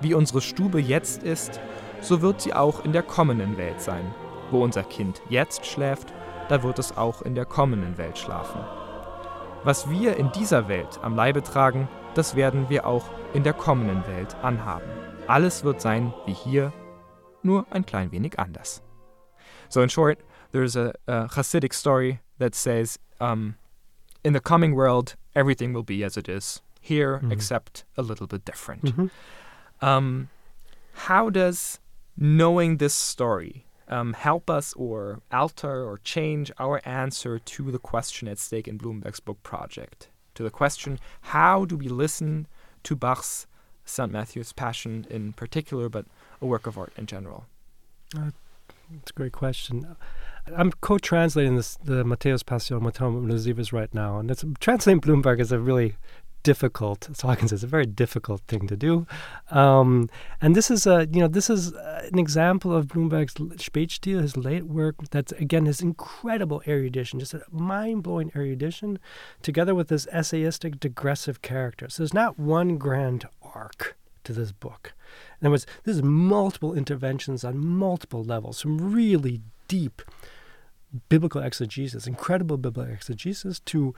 [0.00, 1.61] Wie unsere Stube jetzt ist,
[2.00, 4.14] so wird sie auch in der kommenden Welt sein.
[4.50, 6.12] Wo unser Kind jetzt schläft,
[6.48, 8.61] da wird es auch in der kommenden Welt schlafen.
[9.64, 14.07] Was wir in dieser Welt am Leibe tragen, das werden wir auch in der kommenden
[14.07, 14.85] Welt anhaben.
[15.27, 16.70] Alles wird sein wie hier,
[17.42, 18.83] nur ein klein wenig anders.
[19.70, 20.18] So in short,
[20.53, 23.55] there's a, a Hasidic story that says, um,
[24.22, 27.33] in the coming world, everything will be as it is here, mm-hmm.
[27.33, 28.85] except a little bit different.
[28.85, 29.07] Mm-hmm.
[29.81, 30.29] Um,
[31.07, 31.81] how does
[32.18, 38.28] knowing this story um, help us or alter or change our answer to the question
[38.28, 40.08] at stake in Blumenberg's book project?
[40.34, 42.46] To the question, how do we listen
[42.82, 43.46] to Bach's
[43.84, 44.10] St.
[44.10, 46.06] Matthew's Passion in particular, but
[46.40, 47.46] a work of art in general?
[48.16, 48.30] Uh,
[48.92, 49.96] it's a great question.
[50.54, 53.26] I'm co-translating this the Matthäus Passion with Tom
[53.72, 55.96] right now, and it's translating Blumenberg is a really
[56.44, 57.09] difficult.
[57.24, 57.54] All I can say.
[57.54, 59.07] It's a very difficult thing to do.
[59.50, 60.09] Um,
[60.40, 64.37] and this is a, you know, this is uh, an example of Blumenberg's Spätstil, his
[64.37, 64.94] late work.
[65.11, 69.00] That's again his incredible erudition, just a mind-blowing erudition,
[69.42, 71.88] together with this essayistic, digressive character.
[71.88, 74.92] So there's not one grand arc to this book.
[75.40, 80.02] In other words, there's multiple interventions on multiple levels, some really deep
[81.09, 83.94] biblical exegesis, incredible biblical exegesis, to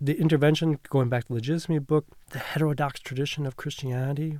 [0.00, 4.38] the intervention, going back to the legitimacy book, the heterodox tradition of Christianity,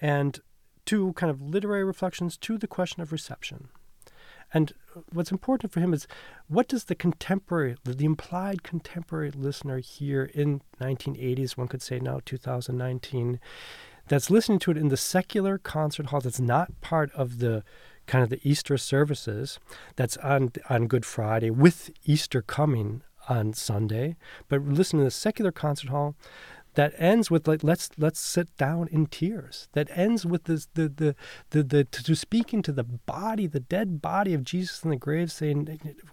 [0.00, 0.40] and
[0.84, 3.68] two kind of literary reflections to the question of reception.
[4.54, 4.72] And
[5.12, 6.06] what's important for him is
[6.46, 12.20] what does the contemporary, the implied contemporary listener here in 1980s, one could say now
[12.24, 13.40] 2019,
[14.08, 17.64] that's listening to it in the secular concert hall that's not part of the
[18.06, 19.58] kind of the Easter services
[19.96, 24.16] that's on on Good Friday with Easter coming on Sunday,
[24.48, 26.14] but listen to the secular concert hall
[26.74, 29.68] that ends with like let's let's sit down in tears.
[29.72, 31.14] That ends with this the the
[31.50, 35.30] the, the to, speaking to the body, the dead body of Jesus in the grave,
[35.30, 35.66] saying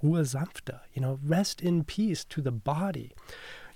[0.03, 3.13] "Ruhe sanfte," you know, rest in peace to the body.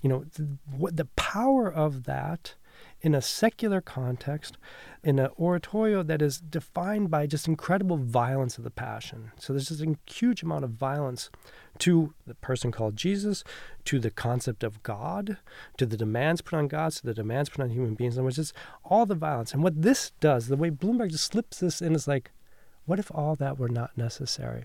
[0.02, 2.54] You know, the, what the power of that
[3.04, 4.56] in a secular context,
[5.02, 9.30] in an oratorio that is defined by just incredible violence of the passion.
[9.38, 11.28] So there's a huge amount of violence
[11.80, 13.44] to the person called Jesus,
[13.84, 15.36] to the concept of God,
[15.76, 18.38] to the demands put on God, to the demands put on human beings, and which
[18.38, 19.52] is all the violence.
[19.52, 22.30] And what this does, the way Blumenberg just slips this in, is like,
[22.86, 24.64] what if all that were not necessary?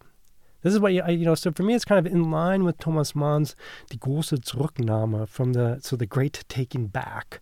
[0.61, 1.35] This is what you, you know.
[1.35, 3.55] So for me, it's kind of in line with Thomas Mann's
[3.89, 7.39] "Die große Zurücknahme" from the so the great taking back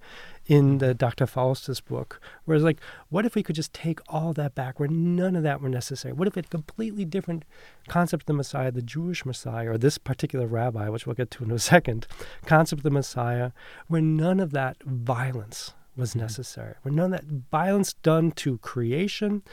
[0.47, 1.27] in the Dr.
[1.27, 2.79] Faustus book, where it's like,
[3.09, 6.13] what if we could just take all that back, where none of that were necessary?
[6.13, 7.43] What if a completely different
[7.87, 11.43] concept of the Messiah, the Jewish Messiah, or this particular rabbi, which we'll get to
[11.43, 12.07] in a second,
[12.45, 13.51] concept of the Messiah,
[13.87, 16.21] where none of that violence was mm-hmm.
[16.21, 16.75] necessary.
[16.83, 19.43] Where none of that violence done to creation,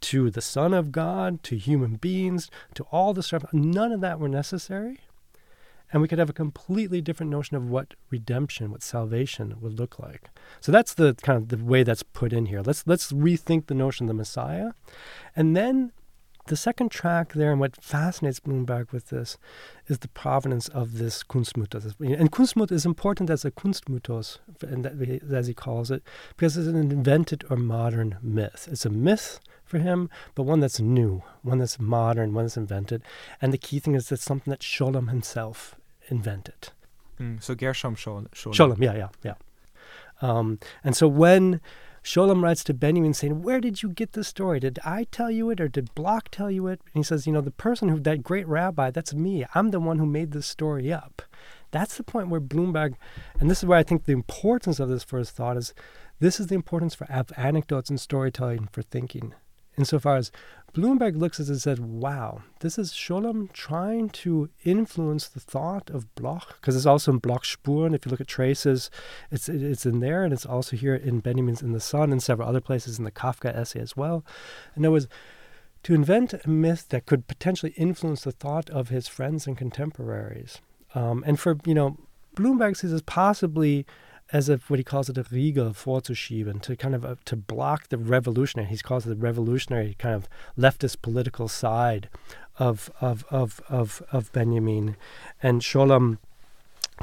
[0.00, 4.18] to the Son of God, to human beings, to all the stuff, none of that
[4.18, 5.00] were necessary.
[5.92, 9.98] And we could have a completely different notion of what redemption, what salvation would look
[9.98, 10.30] like.
[10.60, 12.62] So that's the kind of the way that's put in here.
[12.62, 14.72] Let's let's rethink the notion of the Messiah.
[15.36, 15.92] And then
[16.46, 19.38] the second track there, and what fascinates Blumenberg with this,
[19.86, 21.94] is the provenance of this Kunstmythos.
[22.00, 24.38] And Kunstmythos is important as a Kunstmythos,
[25.32, 26.02] as he calls it,
[26.36, 28.68] because it's an invented or modern myth.
[28.70, 33.02] It's a myth for him, but one that's new, one that's modern, one that's invented.
[33.40, 35.76] And the key thing is it's something that Scholem himself
[36.12, 36.68] invented.
[37.18, 38.28] Mm, so Gershom Scholem.
[38.30, 39.34] Scholem, yeah, yeah, yeah.
[40.20, 41.60] Um, and so when
[42.04, 44.60] Scholem writes to Benjamin saying, Where did you get this story?
[44.60, 46.80] Did I tell you it or did Bloch tell you it?
[46.84, 49.44] And he says, You know, the person who, that great rabbi, that's me.
[49.54, 51.22] I'm the one who made this story up.
[51.70, 52.96] That's the point where Blumenberg,
[53.40, 55.72] and this is where I think the importance of this first thought is
[56.20, 57.06] this is the importance for
[57.36, 59.34] anecdotes and storytelling for thinking.
[59.76, 60.30] Insofar as
[60.74, 65.90] Blumenberg looks at it and says, wow, this is Scholem trying to influence the thought
[65.90, 67.94] of Bloch, because it's also in Bloch's Spuren.
[67.94, 68.90] If you look at traces,
[69.30, 72.48] it's it's in there, and it's also here in Benjamin's In the Sun and several
[72.48, 74.24] other places in the Kafka essay as well.
[74.74, 75.08] And there was
[75.82, 80.60] to invent a myth that could potentially influence the thought of his friends and contemporaries.
[80.94, 81.98] Um, and for, you know,
[82.34, 83.84] Blumenberg sees as possibly
[84.32, 87.88] as a what he calls it a Riegel vorzuschieben, to kind of uh, to block
[87.88, 88.70] the revolutionary.
[88.70, 90.28] He calls it the revolutionary kind of
[90.58, 92.08] leftist political side
[92.58, 94.96] of of of of, of Benjamin,
[95.42, 96.18] and Scholem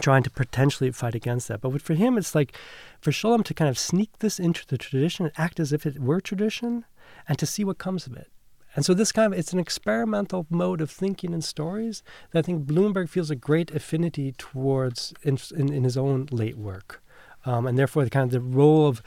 [0.01, 1.61] trying to potentially fight against that.
[1.61, 2.55] But for him, it's like
[3.01, 5.99] for Scholem to kind of sneak this into the tradition and act as if it
[5.99, 6.85] were tradition,
[7.27, 8.31] and to see what comes of it.
[8.75, 12.01] And so this kind of it's an experimental mode of thinking in stories
[12.31, 16.57] that I think Blumenberg feels a great affinity towards in, in, in his own late
[16.57, 17.01] work.
[17.45, 19.01] Um, and therefore, the kind of the role of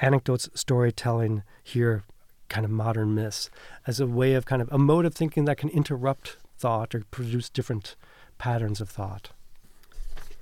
[0.00, 2.04] anecdotes storytelling here,
[2.48, 3.50] kind of modern myths,
[3.86, 7.02] as a way of kind of a mode of thinking that can interrupt thought or
[7.10, 7.96] produce different
[8.38, 9.30] patterns of thought.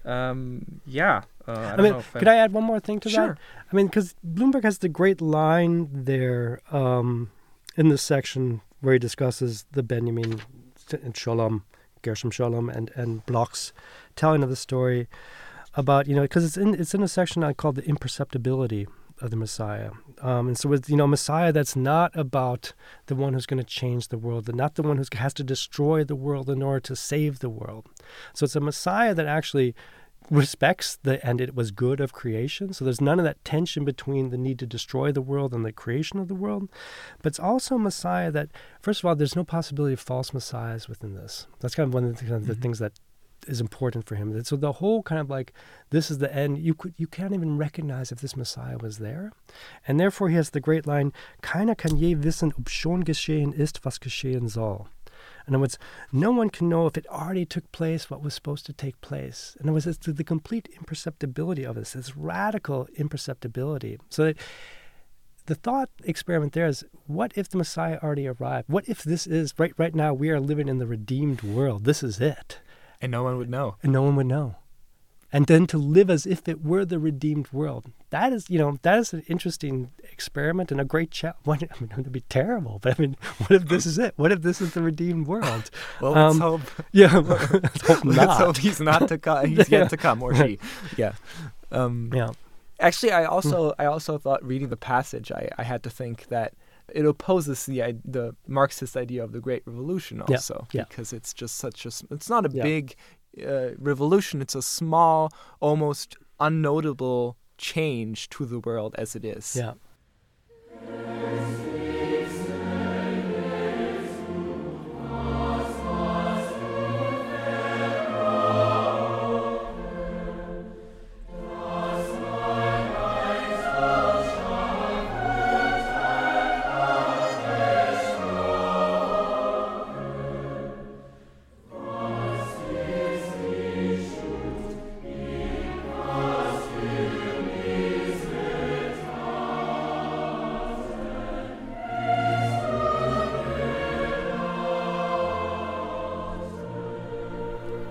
[0.05, 1.23] Um, yeah.
[1.47, 3.29] Uh, I, I mean, could I add one more thing to sure.
[3.29, 3.39] that?
[3.71, 7.31] I mean, because Blumenberg has the great line there um,
[7.77, 10.41] in this section where he discusses the Benjamin
[10.91, 11.63] and Scholem,
[12.03, 13.73] Gershom Scholem, and and Bloch's
[14.17, 15.09] telling of the story
[15.79, 18.89] about you know because it's in it's in a section I call the imperceptibility
[19.21, 19.91] of the Messiah.
[20.21, 22.73] Um, and so with you know Messiah that's not about
[23.07, 26.03] the one who's going to change the world, not the one who has to destroy
[26.03, 27.87] the world in order to save the world.
[28.35, 29.75] So it's a Messiah that actually
[30.31, 32.73] respects the and it was good of creation.
[32.73, 35.73] So there's none of that tension between the need to destroy the world and the
[35.73, 36.69] creation of the world.
[37.23, 38.51] But it's also a Messiah that,
[38.83, 41.47] first of all, there's no possibility of false messiahs within this.
[41.61, 42.63] That's kind of one of the, kind of the mm-hmm.
[42.63, 42.99] things that
[43.49, 44.43] is important for him.
[44.45, 45.53] So the whole kind of like
[45.91, 46.59] this is the end.
[46.59, 49.33] You could you can't even recognize if this Messiah was there,
[49.87, 53.85] and therefore he has the great line: "Keiner kann je wissen, ob schon geschehen ist,
[53.85, 54.89] was geschehen soll."
[55.47, 55.79] In other words,
[56.13, 59.57] no one can know if it already took place, what was supposed to take place.
[59.59, 63.99] In other words, it's the complete imperceptibility of this, this radical imperceptibility.
[64.11, 64.37] So that
[65.47, 68.69] the thought experiment there is what if the Messiah already arrived?
[68.69, 71.85] What if this is right right now we are living in the redeemed world?
[71.85, 72.59] This is it.
[73.01, 73.77] And no one would know.
[73.83, 74.57] And no one would know.
[75.31, 77.93] And then to live as if it were the redeemed world.
[78.11, 81.37] That is, you know, that is an interesting experiment and a great challenge.
[81.47, 84.15] I mean, it would be terrible, but I mean, what if this is it?
[84.17, 85.71] What if this is the redeemed world?
[86.01, 86.61] well, let's um, hope.
[86.93, 88.17] Yeah, let's hope not.
[88.17, 89.47] let's hope he's not to come.
[89.47, 89.81] He's yeah.
[89.81, 90.59] yet to come, or she.
[90.97, 91.13] Yeah.
[91.71, 92.31] Um, yeah.
[92.81, 96.55] Actually, I also, I also thought reading the passage, I, I had to think that
[96.95, 100.85] it opposes the the Marxist idea of the Great Revolution also yeah, yeah.
[100.89, 102.63] because it's just such a it's not a yeah.
[102.63, 102.95] big
[103.47, 105.31] uh, revolution it's a small
[105.61, 109.75] almost unnotable change to the world as it is yeah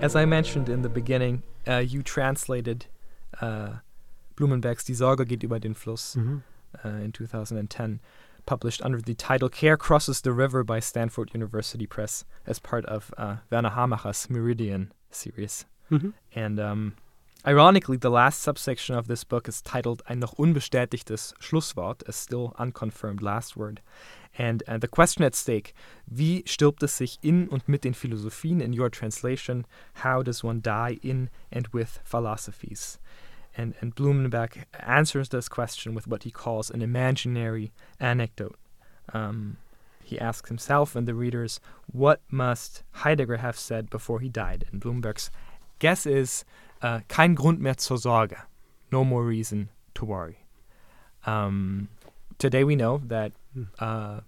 [0.08, 2.86] As I mentioned in the beginning, uh, you translated
[3.42, 3.80] uh,
[4.36, 6.38] Blumenberg's Die Sorge geht über den Fluss mm-hmm.
[6.82, 8.00] uh, in 2010,
[8.46, 13.12] published under the title Care Crosses the River by Stanford University Press as part of
[13.18, 15.66] uh, Werner Hamacher's Meridian series.
[15.90, 16.12] Mm-hmm.
[16.34, 16.94] And um,
[17.46, 22.54] ironically, the last subsection of this book is titled Ein noch unbestätigtes Schlusswort, a still
[22.58, 23.82] unconfirmed last word.
[24.38, 25.74] And uh, the question at stake,
[26.08, 29.66] wie stirbt es sich in und mit den Philosophien in your translation?
[29.94, 32.98] How does one die in and with philosophies?
[33.56, 38.56] And, and Blumenberg answers this question with what he calls an imaginary anecdote.
[39.12, 39.56] Um,
[40.04, 41.58] he asks himself and the readers,
[41.92, 44.66] what must Heidegger have said before he died?
[44.70, 45.30] And Blumenberg's
[45.80, 46.44] guess is,
[46.80, 48.36] uh, kein Grund mehr zur Sorge,
[48.92, 50.38] no more reason to worry.
[51.26, 51.88] Um,
[52.38, 53.64] today we know that hmm.
[53.80, 54.20] uh,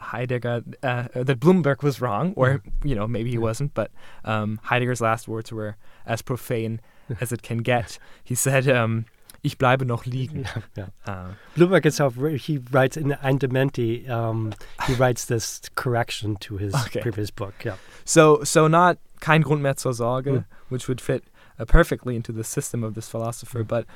[0.00, 2.88] Heidegger, uh, that Blumenberg was wrong, or hmm.
[2.88, 3.90] you know maybe he wasn't, but
[4.24, 5.76] um, Heidegger's last words were
[6.06, 6.80] as profane
[7.20, 7.98] as it can get.
[8.24, 9.04] He said, um,
[9.42, 11.12] "Ich bleibe noch liegen." Yeah, yeah.
[11.12, 14.52] Uh, Blumenberg itself, he writes in Ein Dementi, um,
[14.86, 17.00] he writes this correction to his okay.
[17.00, 17.54] previous book.
[17.64, 17.76] Yeah.
[18.04, 20.44] So, so not kein Grund mehr zur Sorge, mm.
[20.68, 21.24] which would fit
[21.58, 23.68] uh, perfectly into the system of this philosopher, mm.
[23.68, 23.86] but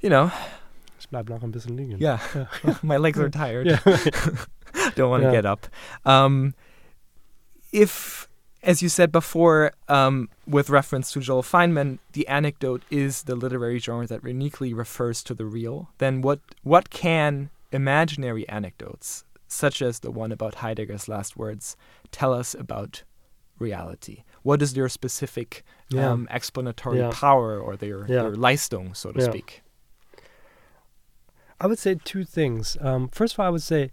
[0.00, 0.30] you know,
[0.98, 1.98] Ich bleib noch ein bisschen liegen.
[1.98, 2.18] Yeah.
[2.34, 2.74] yeah.
[2.82, 3.78] My legs are tired.
[4.94, 5.32] Don't want to yeah.
[5.32, 5.66] get up.
[6.04, 6.54] Um,
[7.72, 8.28] if,
[8.62, 13.78] as you said before, um, with reference to Joel Fineman, the anecdote is the literary
[13.78, 20.00] genre that uniquely refers to the real, then what, what can imaginary anecdotes, such as
[20.00, 21.76] the one about Heidegger's last words,
[22.10, 23.02] tell us about
[23.58, 24.22] reality?
[24.42, 26.10] What is their specific Yeah.
[26.10, 27.10] um, explanatory Yeah.
[27.12, 28.22] power or their, Yeah.
[28.22, 29.62] their Leistung, so to speak?
[31.60, 32.76] I would say two things.
[32.80, 33.90] Um, first of all, I would say,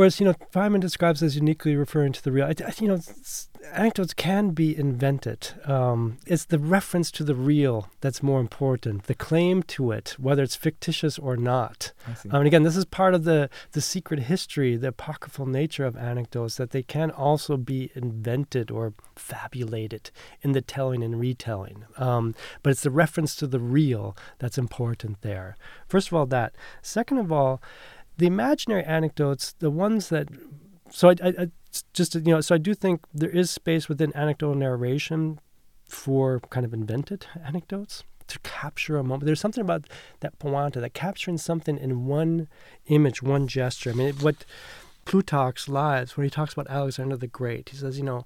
[0.00, 3.00] whereas you know Fineman describes as uniquely referring to the real, I, I, you know,
[3.74, 5.52] anecdotes can be invented.
[5.66, 9.04] Um, it's the reference to the real that's more important.
[9.04, 11.92] The claim to it, whether it's fictitious or not.
[12.30, 15.98] Um, and again, this is part of the the secret history, the apocryphal nature of
[15.98, 21.84] anecdotes that they can also be invented or fabulated in the telling and retelling.
[21.98, 25.58] Um, but it's the reference to the real that's important there.
[25.88, 26.54] First of all, that.
[26.80, 27.60] Second of all,
[28.20, 30.28] the imaginary anecdotes, the ones that.
[30.90, 31.50] So I, I, I
[31.94, 35.40] just you know, so I do think there is space within anecdotal narration
[35.84, 39.24] for kind of invented anecdotes to capture a moment.
[39.24, 39.86] There's something about
[40.20, 42.46] that poanta, that capturing something in one
[42.86, 43.90] image, one gesture.
[43.90, 44.44] I mean, what
[45.06, 48.24] Plutarch's lives, when he talks about Alexander the Great, he says, you know,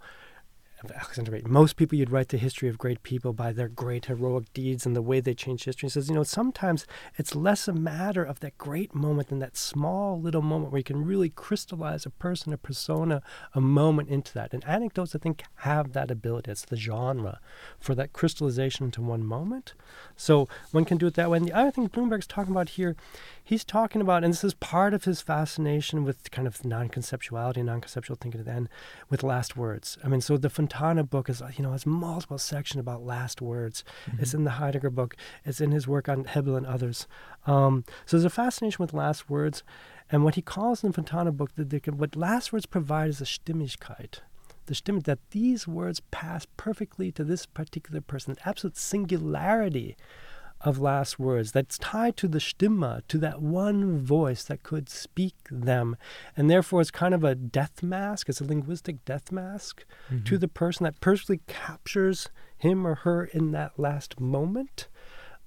[0.84, 4.06] of Alexander Great, most people you'd write the history of great people by their great
[4.06, 5.86] heroic deeds and the way they changed history.
[5.86, 9.56] He says, you know, sometimes it's less a matter of that great moment than that
[9.56, 13.22] small little moment where you can really crystallize a person, a persona,
[13.54, 14.52] a moment into that.
[14.52, 16.50] And anecdotes, I think, have that ability.
[16.50, 17.40] It's the genre
[17.78, 19.74] for that crystallization into one moment.
[20.16, 21.38] So one can do it that way.
[21.38, 22.96] And the other thing Blumenberg's talking about here,
[23.42, 28.16] he's talking about, and this is part of his fascination with kind of non-conceptuality, non-conceptual
[28.20, 28.68] thinking at the end,
[29.10, 29.98] with last words.
[30.04, 33.84] I mean, so the Fontane book is, you know, has multiple sections about last words.
[34.18, 35.16] It's in the Heidegger book.
[35.44, 37.06] It's in his work on Hebel and others.
[37.46, 39.62] Um, so there's a fascination with last words.
[40.10, 43.10] And what he calls in the Fontane book, that they can, what last words provide
[43.10, 44.20] is a Stimmigkeit
[44.66, 49.96] the stimme, that these words pass perfectly to this particular person, absolute singularity
[50.64, 55.36] of last words that's tied to the stimme, to that one voice that could speak
[55.50, 55.96] them.
[56.36, 59.84] And therefore, it's kind of a death mask, it's a linguistic death mask
[60.24, 64.88] to the person that perfectly captures him or her in that last moment.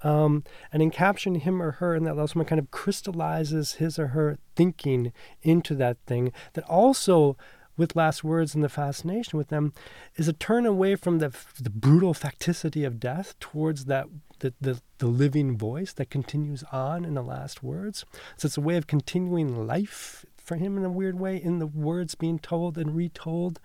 [0.04, 3.98] Um, and in capturing him or her in that last moment, kind of crystallizes his
[3.98, 5.12] or her thinking
[5.42, 7.36] into that thing that also
[7.76, 9.74] with last words and the fascination with them
[10.16, 14.08] is a turn away from the, the brutal facticity of death towards that
[14.40, 18.06] the, the, the living voice that continues on in the last words.
[18.38, 21.68] So it's a way of continuing life for him in a weird way in the
[21.68, 23.60] words being told and retold.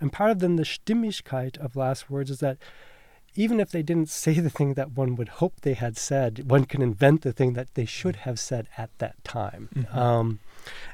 [0.00, 2.58] And part of then the Stimmigkeit of last words is that
[3.36, 6.64] even if they didn't say the thing that one would hope they had said, one
[6.64, 9.68] can invent the thing that they should have said at that time.
[9.74, 9.94] Mhm.
[9.94, 10.40] Um,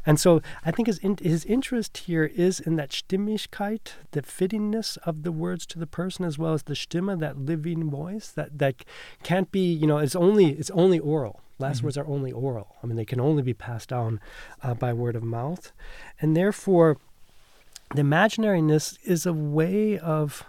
[0.06, 4.98] and so I think his in, his interest here is in that Stimmigkeit, the fittingness
[5.04, 8.58] of the words to the person, as well as the Stimme, that living voice that
[8.58, 8.84] that
[9.22, 11.40] can't be, you know, it's only it's only oral.
[11.58, 11.84] Last Mhm.
[11.84, 12.76] words are only oral.
[12.82, 14.18] I mean, they can only be passed down
[14.62, 15.72] uh, by word of mouth,
[16.20, 16.96] and therefore,
[17.94, 20.44] the imaginariness is a way of.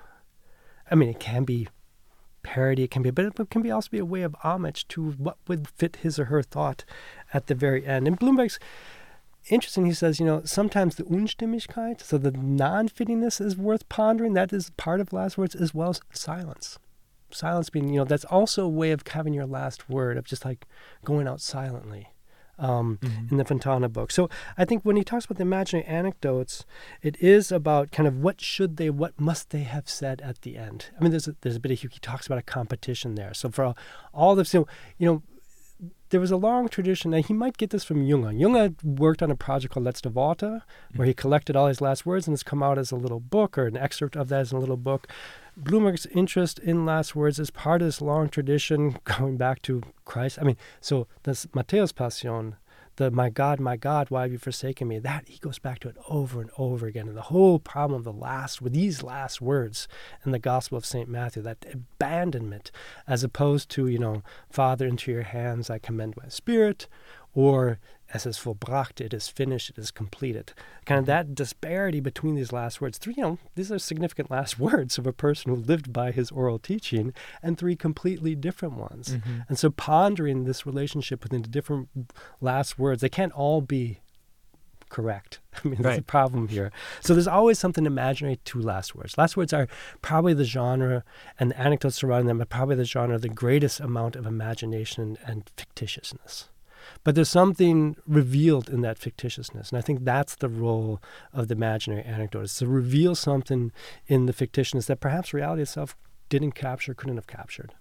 [0.90, 1.68] I mean, it can be
[2.44, 5.12] parody, it can be, but it can be also be a way of homage to
[5.12, 6.84] what would fit his or her thought
[7.34, 8.08] at the very end.
[8.08, 8.60] And Blumenberg's
[9.50, 9.86] interesting.
[9.86, 14.34] He says, you know, sometimes the Unstimmigkeit, so the non-fittingness is worth pondering.
[14.34, 16.78] That is part of last words as well as silence.
[17.32, 20.44] Silence being, you know, that's also a way of having your last word of just
[20.46, 20.66] like
[21.06, 22.10] going out silently.
[22.60, 23.32] Um, Mhm.
[23.32, 24.12] in the Fontane book.
[24.12, 26.64] So I think when he talks about the imaginary anecdotes,
[27.02, 30.58] it is about kind of what should they, what must they have said at the
[30.58, 30.92] end.
[30.96, 33.34] I mean, there's a, there's a bit of he talks about a competition there.
[33.34, 33.78] So for all,
[34.14, 34.68] all the so
[35.00, 35.24] you know,
[36.10, 38.38] there was a long tradition, and he might get this from Jünger.
[38.38, 40.62] Jünger worked on a project called Letzte Worte,
[40.96, 43.58] where he collected all his last words, and it's come out as a little book
[43.58, 45.08] or an excerpt of that as a little book.
[45.58, 50.38] Blumenberg's interest in last words is part of this long tradition going back to Christ.
[50.40, 52.56] I mean, so this Matthäus Passion,
[52.98, 55.90] the "My God, my God, why have you forsaken me?" That he goes back to
[55.90, 57.08] it over and over again.
[57.08, 59.88] And the whole problem of the last, with these last words
[60.26, 62.72] in the Gospel of Saint Matthew, that abandonment,
[63.08, 66.88] as opposed to you know, Father, into your hands I commend my spirit,
[67.34, 67.80] or
[68.14, 70.54] es ist vollbracht, it is finished, it is completed.
[70.86, 72.98] Kind of that disparity between these last words.
[72.98, 76.30] Three, you know, these are significant last words of a person who lived by his
[76.32, 79.16] oral teaching, and three completely different ones.
[79.18, 79.46] Mhm.
[79.48, 81.90] And so pondering this relationship within the different
[82.42, 84.00] last words, they can't all be
[84.90, 85.40] correct.
[85.64, 86.08] I mean, that's the Right.
[86.08, 86.70] problem here.
[87.00, 89.18] So there's always something imaginary to last words.
[89.18, 89.68] Last words are
[90.02, 91.06] probably the genre,
[91.40, 95.18] and the anecdotes surrounding them are probably the genre of the greatest amount of imagination
[95.26, 96.50] and fictitiousness.
[97.04, 99.70] But there's something revealed in that fictitiousness.
[99.70, 101.02] And I think that's the role
[101.34, 103.72] of the imaginary anecdote, is to reveal something
[104.08, 105.96] in the fictitiousness that perhaps reality itself
[106.30, 107.74] didn't capture, couldn't have captured.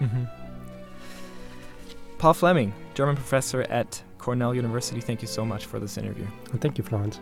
[0.00, 0.30] Mhm.
[2.18, 6.26] Paul Fleming, German professor at Cornell University, thank you so much for this interview.
[6.52, 7.20] And thank you, Florenz.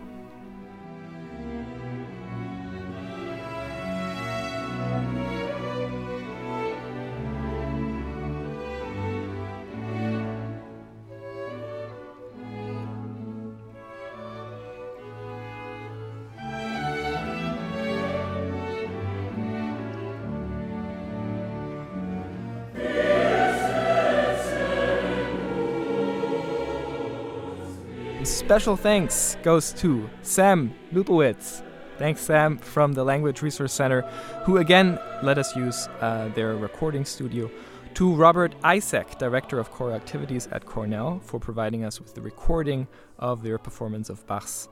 [28.53, 31.62] Special thanks goes to Sam Lupowitz.
[31.96, 34.03] Thanks, Sam, from the Language Resource Center,
[34.44, 37.50] who again let us use uh, their recording studio.
[37.94, 42.86] To Robert Isaac, Director of Choral Activities at Cornell, for providing us with the recording
[43.18, 44.68] of their performance of Bach's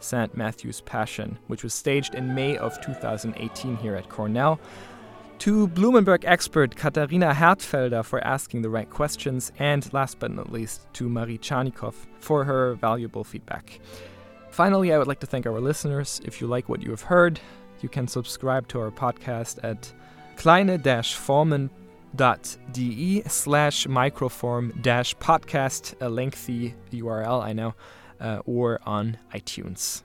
[0.00, 0.36] St.
[0.36, 4.58] Matthew's Passion, which was staged in May of 2018 here at Cornell.
[5.40, 10.86] To Blumenberg expert Katharina Hertfelder for asking the right questions, and last but not least,
[10.92, 13.80] to Marie Charnikov for her valuable feedback.
[14.50, 16.20] Finally, I would like to thank our listeners.
[16.26, 17.40] If you like what you have heard,
[17.80, 19.90] you can subscribe to our podcast at
[20.36, 27.74] kleine-formen.de slash microform-podcast, a lengthy URL, I know,
[28.20, 30.02] uh, or on iTunes.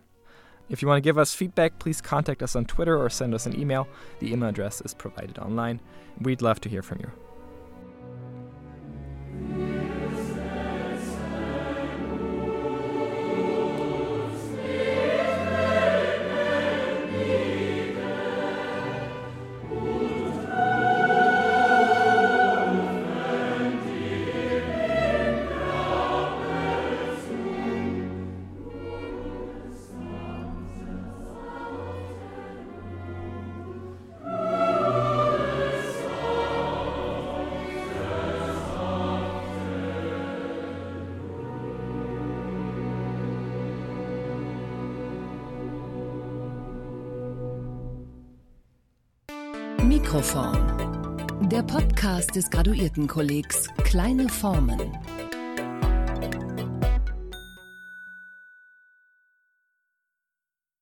[0.70, 3.45] If you want to give us feedback, please contact us on Twitter or send us
[3.45, 3.88] an email.
[4.20, 5.80] The email address is provided online.
[6.20, 7.24] We'd love to hear from you.
[52.36, 54.80] Des Graduiertenkollegs Kleine Formen.